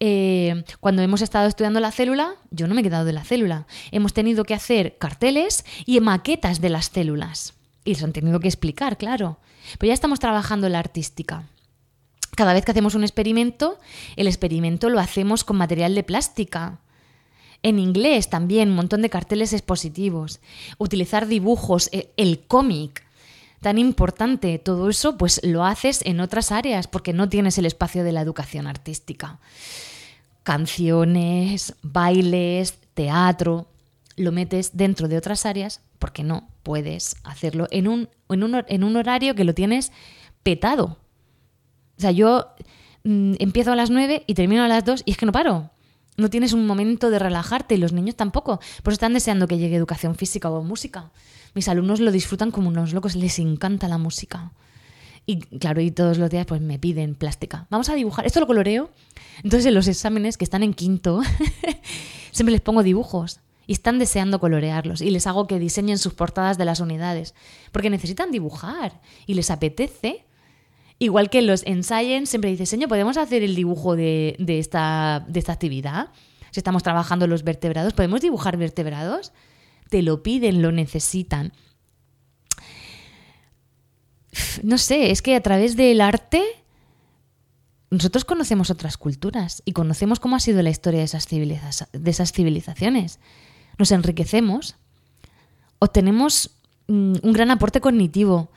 eh, 0.00 0.64
cuando 0.80 1.02
hemos 1.02 1.22
estado 1.22 1.46
estudiando 1.46 1.80
la 1.80 1.92
célula, 1.92 2.36
yo 2.50 2.66
no 2.66 2.74
me 2.74 2.80
he 2.80 2.84
quedado 2.84 3.04
de 3.04 3.12
la 3.12 3.24
célula. 3.24 3.66
Hemos 3.92 4.12
tenido 4.14 4.44
que 4.44 4.54
hacer 4.54 4.96
carteles 4.98 5.64
y 5.84 6.00
maquetas 6.00 6.60
de 6.60 6.70
las 6.70 6.86
células. 6.86 7.54
Y 7.84 7.94
se 7.94 8.04
han 8.04 8.12
tenido 8.12 8.40
que 8.40 8.48
explicar, 8.48 8.96
claro. 8.96 9.38
Pero 9.78 9.88
ya 9.88 9.94
estamos 9.94 10.18
trabajando 10.18 10.68
la 10.68 10.80
artística. 10.80 11.44
Cada 12.34 12.52
vez 12.52 12.64
que 12.64 12.72
hacemos 12.72 12.94
un 12.94 13.04
experimento, 13.04 13.78
el 14.16 14.26
experimento 14.26 14.90
lo 14.90 15.00
hacemos 15.00 15.44
con 15.44 15.56
material 15.56 15.94
de 15.94 16.02
plástica 16.02 16.80
en 17.62 17.78
inglés 17.78 18.28
también, 18.28 18.70
un 18.70 18.76
montón 18.76 19.02
de 19.02 19.10
carteles 19.10 19.52
expositivos. 19.52 20.40
Utilizar 20.78 21.26
dibujos, 21.26 21.88
e, 21.92 22.10
el 22.16 22.40
cómic, 22.40 23.04
tan 23.60 23.78
importante. 23.78 24.58
Todo 24.58 24.88
eso, 24.88 25.16
pues 25.16 25.40
lo 25.42 25.64
haces 25.64 26.00
en 26.04 26.20
otras 26.20 26.52
áreas 26.52 26.86
porque 26.86 27.12
no 27.12 27.28
tienes 27.28 27.58
el 27.58 27.66
espacio 27.66 28.04
de 28.04 28.12
la 28.12 28.20
educación 28.20 28.66
artística. 28.66 29.38
Canciones, 30.42 31.74
bailes, 31.82 32.74
teatro, 32.94 33.66
lo 34.16 34.32
metes 34.32 34.76
dentro 34.76 35.08
de 35.08 35.18
otras 35.18 35.46
áreas 35.46 35.80
porque 35.98 36.22
no 36.22 36.48
puedes 36.62 37.16
hacerlo 37.24 37.66
en 37.70 37.88
un, 37.88 38.08
en 38.28 38.84
un, 38.84 38.96
horario 38.96 39.34
que 39.34 39.44
lo 39.44 39.54
tienes 39.54 39.92
petado. 40.42 40.98
O 41.96 42.00
sea, 42.00 42.10
yo 42.10 42.48
mm, 43.04 43.34
empiezo 43.38 43.72
a 43.72 43.76
las 43.76 43.90
9 43.90 44.24
y 44.26 44.34
termino 44.34 44.62
a 44.62 44.68
las 44.68 44.84
2 44.84 45.02
y 45.04 45.12
es 45.12 45.16
que 45.16 45.26
no 45.26 45.32
paro 45.32 45.70
no 46.16 46.30
tienes 46.30 46.52
un 46.52 46.66
momento 46.66 47.10
de 47.10 47.18
relajarte 47.18 47.74
y 47.74 47.78
los 47.78 47.92
niños 47.92 48.16
tampoco. 48.16 48.58
Por 48.82 48.92
eso 48.92 48.96
están 48.96 49.14
deseando 49.14 49.46
que 49.46 49.58
llegue 49.58 49.76
educación 49.76 50.14
física 50.14 50.50
o 50.50 50.62
música. 50.62 51.10
Mis 51.54 51.68
alumnos 51.68 52.00
lo 52.00 52.10
disfrutan 52.12 52.50
como 52.50 52.68
unos 52.68 52.92
locos, 52.92 53.16
les 53.16 53.38
encanta 53.38 53.88
la 53.88 53.98
música. 53.98 54.52
Y 55.26 55.40
claro, 55.40 55.80
y 55.80 55.90
todos 55.90 56.18
los 56.18 56.30
días 56.30 56.46
pues 56.46 56.60
me 56.60 56.78
piden 56.78 57.14
plástica. 57.14 57.66
Vamos 57.70 57.88
a 57.88 57.94
dibujar. 57.94 58.26
Esto 58.26 58.40
lo 58.40 58.46
coloreo. 58.46 58.90
Entonces 59.42 59.66
en 59.66 59.74
los 59.74 59.88
exámenes 59.88 60.36
que 60.36 60.44
están 60.44 60.62
en 60.62 60.72
quinto, 60.72 61.20
siempre 62.30 62.52
les 62.52 62.60
pongo 62.60 62.82
dibujos. 62.82 63.40
Y 63.66 63.72
están 63.72 63.98
deseando 63.98 64.38
colorearlos. 64.38 65.00
Y 65.00 65.10
les 65.10 65.26
hago 65.26 65.48
que 65.48 65.58
diseñen 65.58 65.98
sus 65.98 66.14
portadas 66.14 66.56
de 66.56 66.64
las 66.64 66.78
unidades. 66.78 67.34
Porque 67.72 67.90
necesitan 67.90 68.30
dibujar. 68.30 69.00
Y 69.26 69.34
les 69.34 69.50
apetece 69.50 70.24
Igual 70.98 71.28
que 71.28 71.42
los 71.42 71.62
en 71.66 71.82
Science 71.82 72.30
siempre 72.30 72.50
dice, 72.50 72.64
señor, 72.64 72.88
¿podemos 72.88 73.16
hacer 73.16 73.42
el 73.42 73.54
dibujo 73.54 73.96
de, 73.96 74.36
esta, 74.48 75.24
de 75.28 75.38
esta 75.38 75.52
actividad? 75.52 76.08
Si 76.50 76.60
estamos 76.60 76.82
trabajando 76.82 77.26
los 77.26 77.44
vertebrados, 77.44 77.92
¿podemos 77.92 78.22
dibujar 78.22 78.56
vertebrados? 78.56 79.32
Te 79.90 80.02
lo 80.02 80.22
piden, 80.22 80.62
lo 80.62 80.72
necesitan. 80.72 81.52
No 84.62 84.78
sé, 84.78 85.10
es 85.10 85.20
que 85.20 85.36
a 85.36 85.42
través 85.42 85.76
del 85.76 86.00
arte 86.00 86.42
nosotros 87.90 88.24
conocemos 88.24 88.70
otras 88.70 88.96
culturas 88.96 89.62
y 89.64 89.72
conocemos 89.72 90.18
cómo 90.18 90.36
ha 90.36 90.40
sido 90.40 90.62
la 90.62 90.70
historia 90.70 91.00
de 91.00 91.04
esas, 91.04 91.28
de 91.28 92.10
esas 92.10 92.32
civilizaciones. 92.32 93.20
Nos 93.78 93.92
enriquecemos, 93.92 94.76
obtenemos 95.78 96.50
mm, 96.88 97.16
un 97.22 97.32
gran 97.32 97.50
aporte 97.50 97.80
cognitivo, 97.80 98.50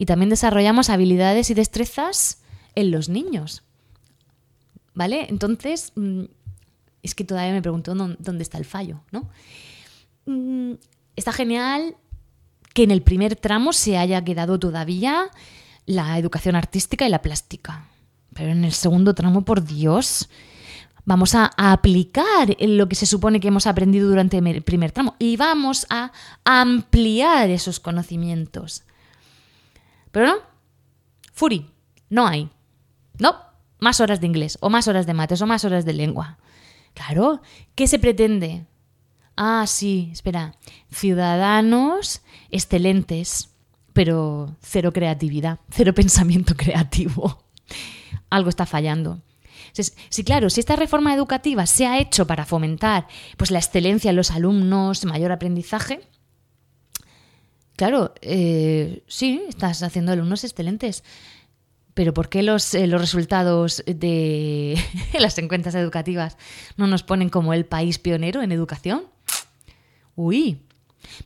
y 0.00 0.06
también 0.06 0.30
desarrollamos 0.30 0.88
habilidades 0.88 1.50
y 1.50 1.54
destrezas 1.54 2.40
en 2.74 2.90
los 2.90 3.10
niños. 3.10 3.64
¿Vale? 4.94 5.26
Entonces, 5.28 5.92
mm, 5.94 6.22
es 7.02 7.14
que 7.14 7.22
todavía 7.22 7.52
me 7.52 7.60
pregunto 7.60 7.94
dónde 7.94 8.42
está 8.42 8.56
el 8.56 8.64
fallo, 8.64 9.02
¿no? 9.12 9.28
Mm, 10.24 10.76
está 11.16 11.34
genial 11.34 11.96
que 12.72 12.84
en 12.84 12.92
el 12.92 13.02
primer 13.02 13.36
tramo 13.36 13.74
se 13.74 13.98
haya 13.98 14.24
quedado 14.24 14.58
todavía 14.58 15.28
la 15.84 16.16
educación 16.16 16.56
artística 16.56 17.06
y 17.06 17.10
la 17.10 17.20
plástica. 17.20 17.84
Pero 18.32 18.52
en 18.52 18.64
el 18.64 18.72
segundo 18.72 19.14
tramo, 19.14 19.44
por 19.44 19.62
Dios, 19.62 20.30
vamos 21.04 21.34
a, 21.34 21.50
aplicar 21.58 22.56
lo 22.58 22.88
que 22.88 22.96
se 22.96 23.04
supone 23.04 23.38
que 23.38 23.48
hemos 23.48 23.66
aprendido 23.66 24.08
durante 24.08 24.38
el 24.38 24.62
primer 24.62 24.92
tramo 24.92 25.14
y 25.18 25.36
vamos 25.36 25.86
a 25.90 26.10
ampliar 26.42 27.50
esos 27.50 27.80
conocimientos. 27.80 28.84
Pero 30.10 30.26
no, 30.26 30.34
Furi, 31.32 31.70
no 32.08 32.26
hay. 32.26 32.50
No, 33.18 33.36
más 33.78 34.00
horas 34.00 34.20
de 34.20 34.26
inglés, 34.26 34.58
o 34.60 34.70
más 34.70 34.88
horas 34.88 35.06
de 35.06 35.14
mates, 35.14 35.40
o 35.42 35.46
más 35.46 35.64
horas 35.64 35.84
de 35.84 35.92
lengua. 35.92 36.38
Claro, 36.94 37.40
¿qué 37.74 37.86
se 37.86 37.98
pretende? 37.98 38.66
Ah, 39.36 39.64
sí, 39.66 40.10
espera. 40.12 40.56
Ciudadanos 40.90 42.22
excelentes, 42.50 43.50
pero 43.92 44.56
cero 44.60 44.92
creatividad, 44.92 45.60
cero 45.70 45.94
pensamiento 45.94 46.54
creativo. 46.56 47.44
Algo 48.28 48.50
está 48.50 48.66
fallando. 48.66 49.22
Sí, 49.72 50.24
claro, 50.24 50.50
si 50.50 50.60
esta 50.60 50.76
reforma 50.76 51.14
educativa 51.14 51.64
se 51.66 51.86
ha 51.86 51.98
hecho 52.00 52.26
para 52.26 52.44
fomentar 52.44 53.06
pues, 53.36 53.50
la 53.50 53.60
excelencia 53.60 54.10
en 54.10 54.16
los 54.16 54.30
alumnos, 54.30 55.04
mayor 55.04 55.32
aprendizaje, 55.32 56.00
claro, 57.80 58.12
eh, 58.20 59.02
sí, 59.06 59.42
estás 59.48 59.82
haciendo 59.82 60.12
alumnos 60.12 60.44
excelentes. 60.44 61.02
Pero 61.94 62.12
¿por 62.12 62.28
qué 62.28 62.42
los, 62.42 62.74
eh, 62.74 62.86
los 62.86 63.00
resultados 63.00 63.82
de 63.86 64.78
las 65.18 65.38
encuestas 65.38 65.74
educativas 65.74 66.36
no 66.76 66.86
nos 66.86 67.02
ponen 67.02 67.30
como 67.30 67.54
el 67.54 67.64
país 67.64 67.98
pionero 67.98 68.42
en 68.42 68.52
educación? 68.52 69.04
Uy, 70.14 70.60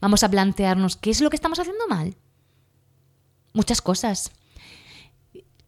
vamos 0.00 0.22
a 0.22 0.28
plantearnos 0.28 0.94
qué 0.94 1.10
es 1.10 1.20
lo 1.20 1.28
que 1.28 1.34
estamos 1.34 1.58
haciendo 1.58 1.88
mal. 1.88 2.14
Muchas 3.52 3.82
cosas. 3.82 4.30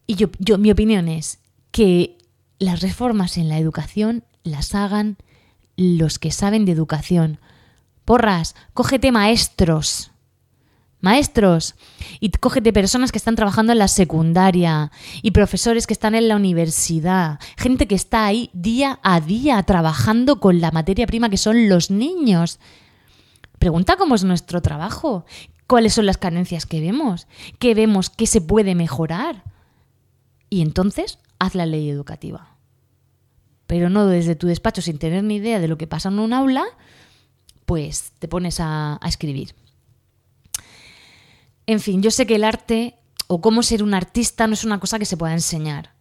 Y 0.07 0.15
yo, 0.15 0.29
yo 0.39 0.57
mi 0.57 0.71
opinión 0.71 1.09
es 1.09 1.41
que 1.73 2.17
las 2.61 2.81
reformas 2.81 3.39
en 3.39 3.49
la 3.49 3.59
educación 3.59 4.23
las 4.45 4.73
hagan 4.77 5.17
los 5.77 6.21
que 6.21 6.31
saben 6.31 6.65
de 6.65 6.71
educación. 6.71 7.41
Porras, 8.05 8.55
cógete 8.73 9.11
maestros. 9.11 10.13
Maestros. 11.07 11.77
Y 12.19 12.31
cógete 12.31 12.73
personas 12.73 13.13
que 13.13 13.19
están 13.19 13.37
trabajando 13.37 13.73
en 13.73 13.79
la 13.79 13.87
secundaria 13.87 14.91
y 15.23 15.31
profesores 15.31 15.87
que 15.87 15.93
están 15.93 16.17
en 16.17 16.27
la 16.27 16.35
universidad. 16.35 17.39
Gente 17.57 17.87
que 17.87 17.95
está 17.95 18.27
ahí 18.27 18.51
día 18.53 18.99
a 19.05 19.21
día 19.21 19.63
trabajando 19.63 20.41
con 20.41 20.61
la 20.61 20.73
materia 20.73 21.07
prima 21.07 21.31
que 21.31 21.37
son 21.37 21.69
los 21.69 21.93
niños. 21.93 22.59
Pregunta 23.61 23.97
cómo 23.97 24.17
es 24.17 24.25
nuestro 24.25 24.61
trabajo, 24.63 25.25
cuáles 25.69 25.95
son 25.95 26.07
las 26.07 26.19
carencias 26.19 26.67
que 26.67 26.81
vemos, 26.81 27.29
qué 27.61 27.75
vemos 27.75 28.11
que 28.11 28.27
se 28.27 28.41
puede 28.41 28.75
mejorar. 28.75 29.45
Y 30.51 30.61
entonces 30.61 31.21
haz 31.39 31.55
la 31.55 31.67
ley 31.67 31.89
educativa. 31.89 32.57
Pero 33.69 33.91
no 33.91 34.07
desde 34.07 34.35
tu 34.35 34.49
despacho 34.49 34.83
sin 34.83 34.99
tener 34.99 35.23
ni 35.23 35.37
idea 35.37 35.61
de 35.61 35.69
lo 35.69 35.79
que 35.79 35.87
pasa 35.87 36.09
en 36.09 36.19
un 36.19 36.33
aula, 36.33 36.65
pues 37.65 38.13
te 38.19 38.29
pones 38.29 38.59
a, 38.61 38.99
escribir. 39.07 39.55
En 41.67 41.81
fin, 41.81 42.03
yo 42.03 42.11
sé 42.11 42.27
que 42.27 42.37
el 42.37 42.45
arte 42.45 42.95
o 43.27 43.41
cómo 43.41 43.63
ser 43.63 43.83
un 43.83 43.95
artista 43.95 44.47
no 44.47 44.55
es 44.55 44.65
una 44.65 44.79
cosa 44.79 44.99
que 44.99 45.05
se 45.05 45.17
pueda 45.17 45.33
enseñar. 45.33 45.95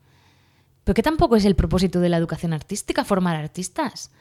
Pero 0.83 0.93
que 0.93 1.03
tampoco 1.03 1.35
es 1.35 1.45
el 1.45 1.55
propósito 1.55 1.99
de 1.99 2.09
la 2.09 2.17
educación 2.17 2.53
artística 2.53 3.03
formar 3.03 3.35
artistas. 3.35 4.11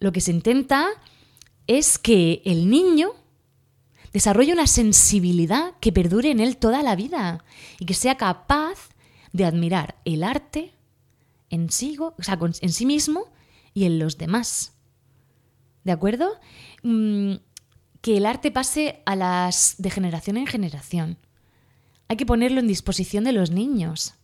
Lo 0.00 0.12
que 0.12 0.20
se 0.20 0.30
intenta 0.30 0.88
es 1.66 1.98
que 1.98 2.40
el 2.46 2.70
niño 2.70 3.10
desarrolle 4.12 4.54
una 4.54 4.66
sensibilidad 4.66 5.74
que 5.80 5.92
perdure 5.92 6.30
en 6.30 6.40
él 6.40 6.56
toda 6.56 6.82
la 6.82 6.96
vida 6.96 7.44
y 7.78 7.84
que 7.84 7.94
sea 7.94 8.16
capaz 8.16 8.88
de 9.32 9.44
admirar 9.44 9.96
el 10.06 10.24
arte 10.24 10.72
en 11.50 11.70
sí, 11.70 11.96
o 11.98 12.14
sea, 12.20 12.38
en 12.40 12.72
sí 12.72 12.86
mismo 12.86 13.26
y 13.74 13.84
en 13.84 13.98
los 13.98 14.16
demás. 14.16 14.72
¿De 15.84 15.92
acuerdo? 15.92 16.38
Mm, 16.82 17.34
que 18.00 18.16
el 18.16 18.26
arte 18.26 18.50
pase 18.50 19.02
a 19.06 19.16
las 19.16 19.76
de 19.78 19.90
generación 19.90 20.36
en 20.36 20.46
generación. 20.46 21.18
Hay 22.08 22.16
que 22.16 22.26
ponerlo 22.26 22.60
en 22.60 22.68
disposición 22.68 23.24
de 23.24 23.32
los 23.32 23.50
niños. 23.50 24.14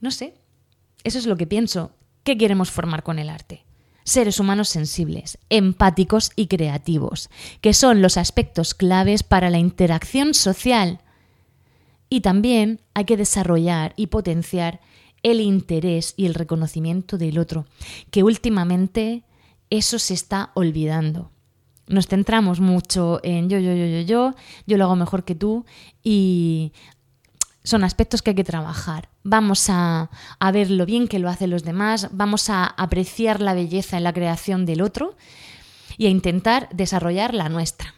No 0.00 0.10
sé. 0.10 0.34
Eso 1.04 1.18
es 1.18 1.26
lo 1.26 1.36
que 1.36 1.46
pienso. 1.46 1.92
¿Qué 2.24 2.38
queremos 2.38 2.70
formar 2.70 3.02
con 3.02 3.18
el 3.18 3.28
arte? 3.28 3.64
Seres 4.04 4.40
humanos 4.40 4.68
sensibles, 4.68 5.38
empáticos 5.48 6.32
y 6.34 6.46
creativos, 6.46 7.30
que 7.60 7.72
son 7.74 8.02
los 8.02 8.16
aspectos 8.16 8.74
claves 8.74 9.22
para 9.22 9.50
la 9.50 9.58
interacción 9.58 10.34
social 10.34 11.00
y 12.12 12.20
también 12.20 12.80
hay 12.92 13.04
que 13.06 13.16
desarrollar 13.16 13.94
y 13.96 14.08
potenciar 14.08 14.80
el 15.22 15.40
interés 15.40 16.12
y 16.16 16.26
el 16.26 16.34
reconocimiento 16.34 17.16
del 17.16 17.38
otro, 17.38 17.64
que 18.10 18.22
últimamente 18.22 19.22
eso 19.72 19.98
se 19.98 20.12
está 20.12 20.50
olvidando. 20.54 21.30
Nos 21.88 22.06
centramos 22.06 22.60
mucho 22.60 23.20
en 23.22 23.48
yo, 23.48 23.58
yo, 23.58 23.74
yo, 23.74 23.86
yo, 23.86 24.00
yo, 24.02 24.34
yo 24.66 24.76
lo 24.76 24.84
hago 24.84 24.96
mejor 24.96 25.24
que 25.24 25.34
tú 25.34 25.64
y 26.02 26.72
son 27.64 27.82
aspectos 27.82 28.20
que 28.20 28.30
hay 28.30 28.36
que 28.36 28.44
trabajar. 28.44 29.08
Vamos 29.24 29.70
a, 29.70 30.10
a, 30.38 30.52
ver 30.52 30.70
lo 30.70 30.84
bien 30.84 31.08
que 31.08 31.18
lo 31.18 31.30
hacen 31.30 31.50
los 31.50 31.64
demás, 31.64 32.08
vamos 32.12 32.50
a 32.50 32.66
apreciar 32.66 33.40
la 33.40 33.54
belleza 33.54 33.96
en 33.96 34.04
la 34.04 34.12
creación 34.12 34.66
del 34.66 34.82
otro 34.82 35.16
y 35.96 36.06
a 36.06 36.10
intentar 36.10 36.68
desarrollar 36.72 37.32
la 37.32 37.48
nuestra. 37.48 37.94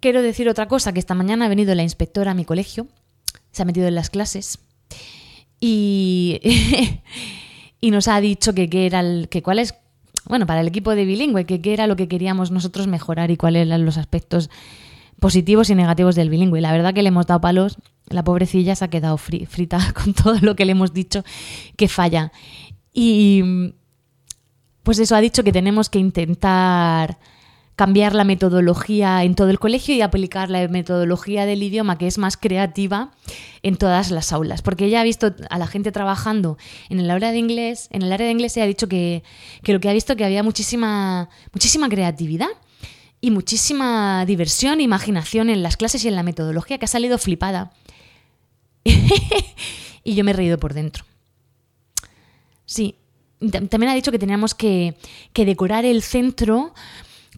Quiero 0.00 0.20
decir 0.20 0.48
otra 0.48 0.68
cosa, 0.68 0.92
que 0.92 1.00
esta 1.00 1.14
mañana 1.14 1.46
ha 1.46 1.48
venido 1.48 1.74
la 1.74 1.82
inspectora 1.82 2.32
a 2.32 2.34
mi 2.34 2.44
colegio, 2.44 2.86
se 3.50 3.62
ha 3.62 3.64
metido 3.64 3.88
en 3.88 3.94
las 3.94 4.10
clases 4.10 4.58
y, 5.58 6.40
y 7.80 7.90
nos 7.90 8.08
ha 8.08 8.20
dicho 8.20 8.54
que 8.54 8.68
qué 8.68 8.86
era 8.86 9.00
el, 9.00 9.28
que 9.28 9.42
cuál 9.42 9.58
es, 9.58 9.74
bueno, 10.26 10.46
para 10.46 10.60
el 10.60 10.68
equipo 10.68 10.94
de 10.94 11.04
bilingüe, 11.04 11.44
que 11.44 11.60
qué 11.60 11.72
era 11.72 11.86
lo 11.86 11.96
que 11.96 12.08
queríamos 12.08 12.50
nosotros 12.50 12.86
mejorar 12.86 13.30
y 13.30 13.36
cuáles 13.36 13.66
eran 13.66 13.84
los 13.84 13.98
aspectos 13.98 14.50
positivos 15.20 15.70
y 15.70 15.74
negativos 15.74 16.14
del 16.14 16.30
bilingüe. 16.30 16.60
La 16.60 16.72
verdad 16.72 16.94
que 16.94 17.02
le 17.02 17.08
hemos 17.08 17.26
dado 17.26 17.40
palos, 17.40 17.78
la 18.08 18.24
pobrecilla 18.24 18.74
se 18.74 18.84
ha 18.84 18.88
quedado 18.88 19.16
frita 19.16 19.92
con 19.94 20.14
todo 20.14 20.38
lo 20.40 20.56
que 20.56 20.64
le 20.64 20.72
hemos 20.72 20.92
dicho 20.92 21.24
que 21.76 21.88
falla. 21.88 22.32
Y 22.92 23.72
pues 24.82 24.98
eso 24.98 25.14
ha 25.14 25.20
dicho 25.20 25.44
que 25.44 25.52
tenemos 25.52 25.90
que 25.90 25.98
intentar 25.98 27.18
cambiar 27.78 28.12
la 28.12 28.24
metodología 28.24 29.22
en 29.22 29.36
todo 29.36 29.50
el 29.50 29.60
colegio 29.60 29.94
y 29.94 30.00
aplicar 30.00 30.50
la 30.50 30.66
metodología 30.66 31.46
del 31.46 31.62
idioma 31.62 31.96
que 31.96 32.08
es 32.08 32.18
más 32.18 32.36
creativa 32.36 33.12
en 33.62 33.76
todas 33.76 34.10
las 34.10 34.32
aulas. 34.32 34.62
Porque 34.62 34.86
ella 34.86 35.00
ha 35.00 35.04
visto 35.04 35.32
a 35.48 35.58
la 35.60 35.68
gente 35.68 35.92
trabajando 35.92 36.58
en 36.88 36.98
el 36.98 37.08
área 37.08 37.30
de 37.30 37.38
inglés, 37.38 37.86
en 37.92 38.02
el 38.02 38.12
área 38.12 38.26
de 38.26 38.32
inglés 38.32 38.54
se 38.54 38.62
ha 38.62 38.66
dicho 38.66 38.88
que, 38.88 39.22
lo 39.62 39.78
que 39.78 39.88
ha 39.88 39.92
visto 39.92 40.16
que 40.16 40.24
había 40.24 40.42
muchísima, 40.42 41.28
muchísima 41.52 41.88
creatividad 41.88 42.48
y 43.20 43.30
muchísima 43.30 44.24
diversión 44.26 44.80
e 44.80 44.82
imaginación 44.82 45.48
en 45.48 45.62
las 45.62 45.76
clases 45.76 46.04
y 46.04 46.08
en 46.08 46.16
la 46.16 46.24
metodología 46.24 46.78
que 46.78 46.86
ha 46.86 46.88
salido 46.88 47.16
flipada. 47.16 47.70
y 50.02 50.14
yo 50.16 50.24
me 50.24 50.32
he 50.32 50.34
reído 50.34 50.58
por 50.58 50.74
dentro. 50.74 51.04
Sí, 52.66 52.96
también 53.38 53.88
ha 53.88 53.94
dicho 53.94 54.10
que 54.10 54.18
teníamos 54.18 54.56
que, 54.56 54.96
que 55.32 55.44
decorar 55.44 55.84
el 55.84 56.02
centro 56.02 56.74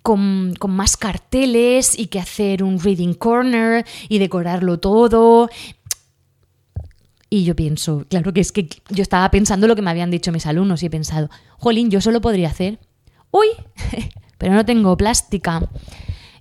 con, 0.03 0.55
más 0.69 0.97
carteles 0.97 1.99
y 1.99 2.07
que 2.07 2.19
hacer 2.19 2.63
un 2.63 2.81
reading 2.81 3.15
corner 3.15 3.85
y 4.09 4.19
decorarlo 4.19 4.79
todo. 4.79 5.49
Y 7.29 7.45
yo 7.45 7.55
pienso, 7.55 8.05
claro 8.09 8.33
que 8.33 8.41
es 8.41 8.51
que 8.51 8.69
yo 8.89 9.03
estaba 9.03 9.31
pensando 9.31 9.69
lo 9.69 9.77
que 9.77 9.83
me 9.83 9.91
habían 9.91 10.11
dicho 10.11 10.33
mis 10.33 10.47
alumnos 10.47 10.83
y 10.83 10.87
he 10.87 10.91
pensado, 10.91 11.31
jolín, 11.59 11.91
yo 11.91 12.01
solo 12.01 12.21
podría 12.21 12.49
hacer. 12.49 12.79
Uy, 13.31 13.47
pero 14.39 14.55
no 14.55 14.65
tengo 14.65 14.97
plástica. 14.97 15.69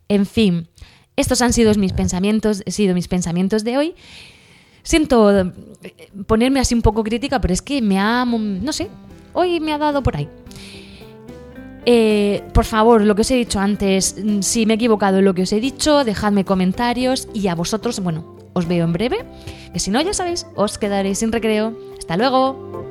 En 0.07 0.25
fin, 0.25 0.67
estos 1.15 1.41
han 1.41 1.53
sido 1.53 1.73
mis 1.75 1.93
pensamientos, 1.93 2.63
sido 2.65 2.95
mis 2.95 3.07
pensamientos 3.07 3.63
de 3.63 3.77
hoy. 3.77 3.95
Siento 4.81 5.41
eh, 5.41 5.51
ponerme 6.25 6.59
así 6.59 6.73
un 6.73 6.81
poco 6.81 7.03
crítica, 7.03 7.39
pero 7.39 7.53
es 7.53 7.61
que 7.61 7.81
me 7.81 7.99
ha, 7.99 8.25
no 8.25 8.73
sé, 8.73 8.89
hoy 9.33 9.59
me 9.59 9.73
ha 9.73 9.77
dado 9.77 10.01
por 10.01 10.15
ahí. 10.15 10.27
Eh, 11.85 12.43
por 12.53 12.65
favor, 12.65 13.01
lo 13.01 13.15
que 13.15 13.21
os 13.21 13.31
he 13.31 13.35
dicho 13.35 13.59
antes, 13.59 14.15
mm, 14.21 14.41
si 14.41 14.65
me 14.65 14.73
he 14.73 14.75
equivocado 14.75 15.19
en 15.19 15.25
lo 15.25 15.33
que 15.33 15.43
os 15.43 15.53
he 15.53 15.59
dicho, 15.59 16.03
dejadme 16.03 16.45
comentarios 16.45 17.27
y 17.33 17.47
a 17.47 17.55
vosotros, 17.55 17.99
bueno, 17.99 18.37
os 18.53 18.67
veo 18.67 18.83
en 18.83 18.93
breve, 18.93 19.25
que 19.71 19.79
si 19.79 19.91
no, 19.91 20.01
ya 20.01 20.13
sabéis, 20.13 20.45
os 20.55 20.77
quedaréis 20.77 21.19
sin 21.19 21.31
recreo. 21.31 21.73
Hasta 21.97 22.17
luego. 22.17 22.88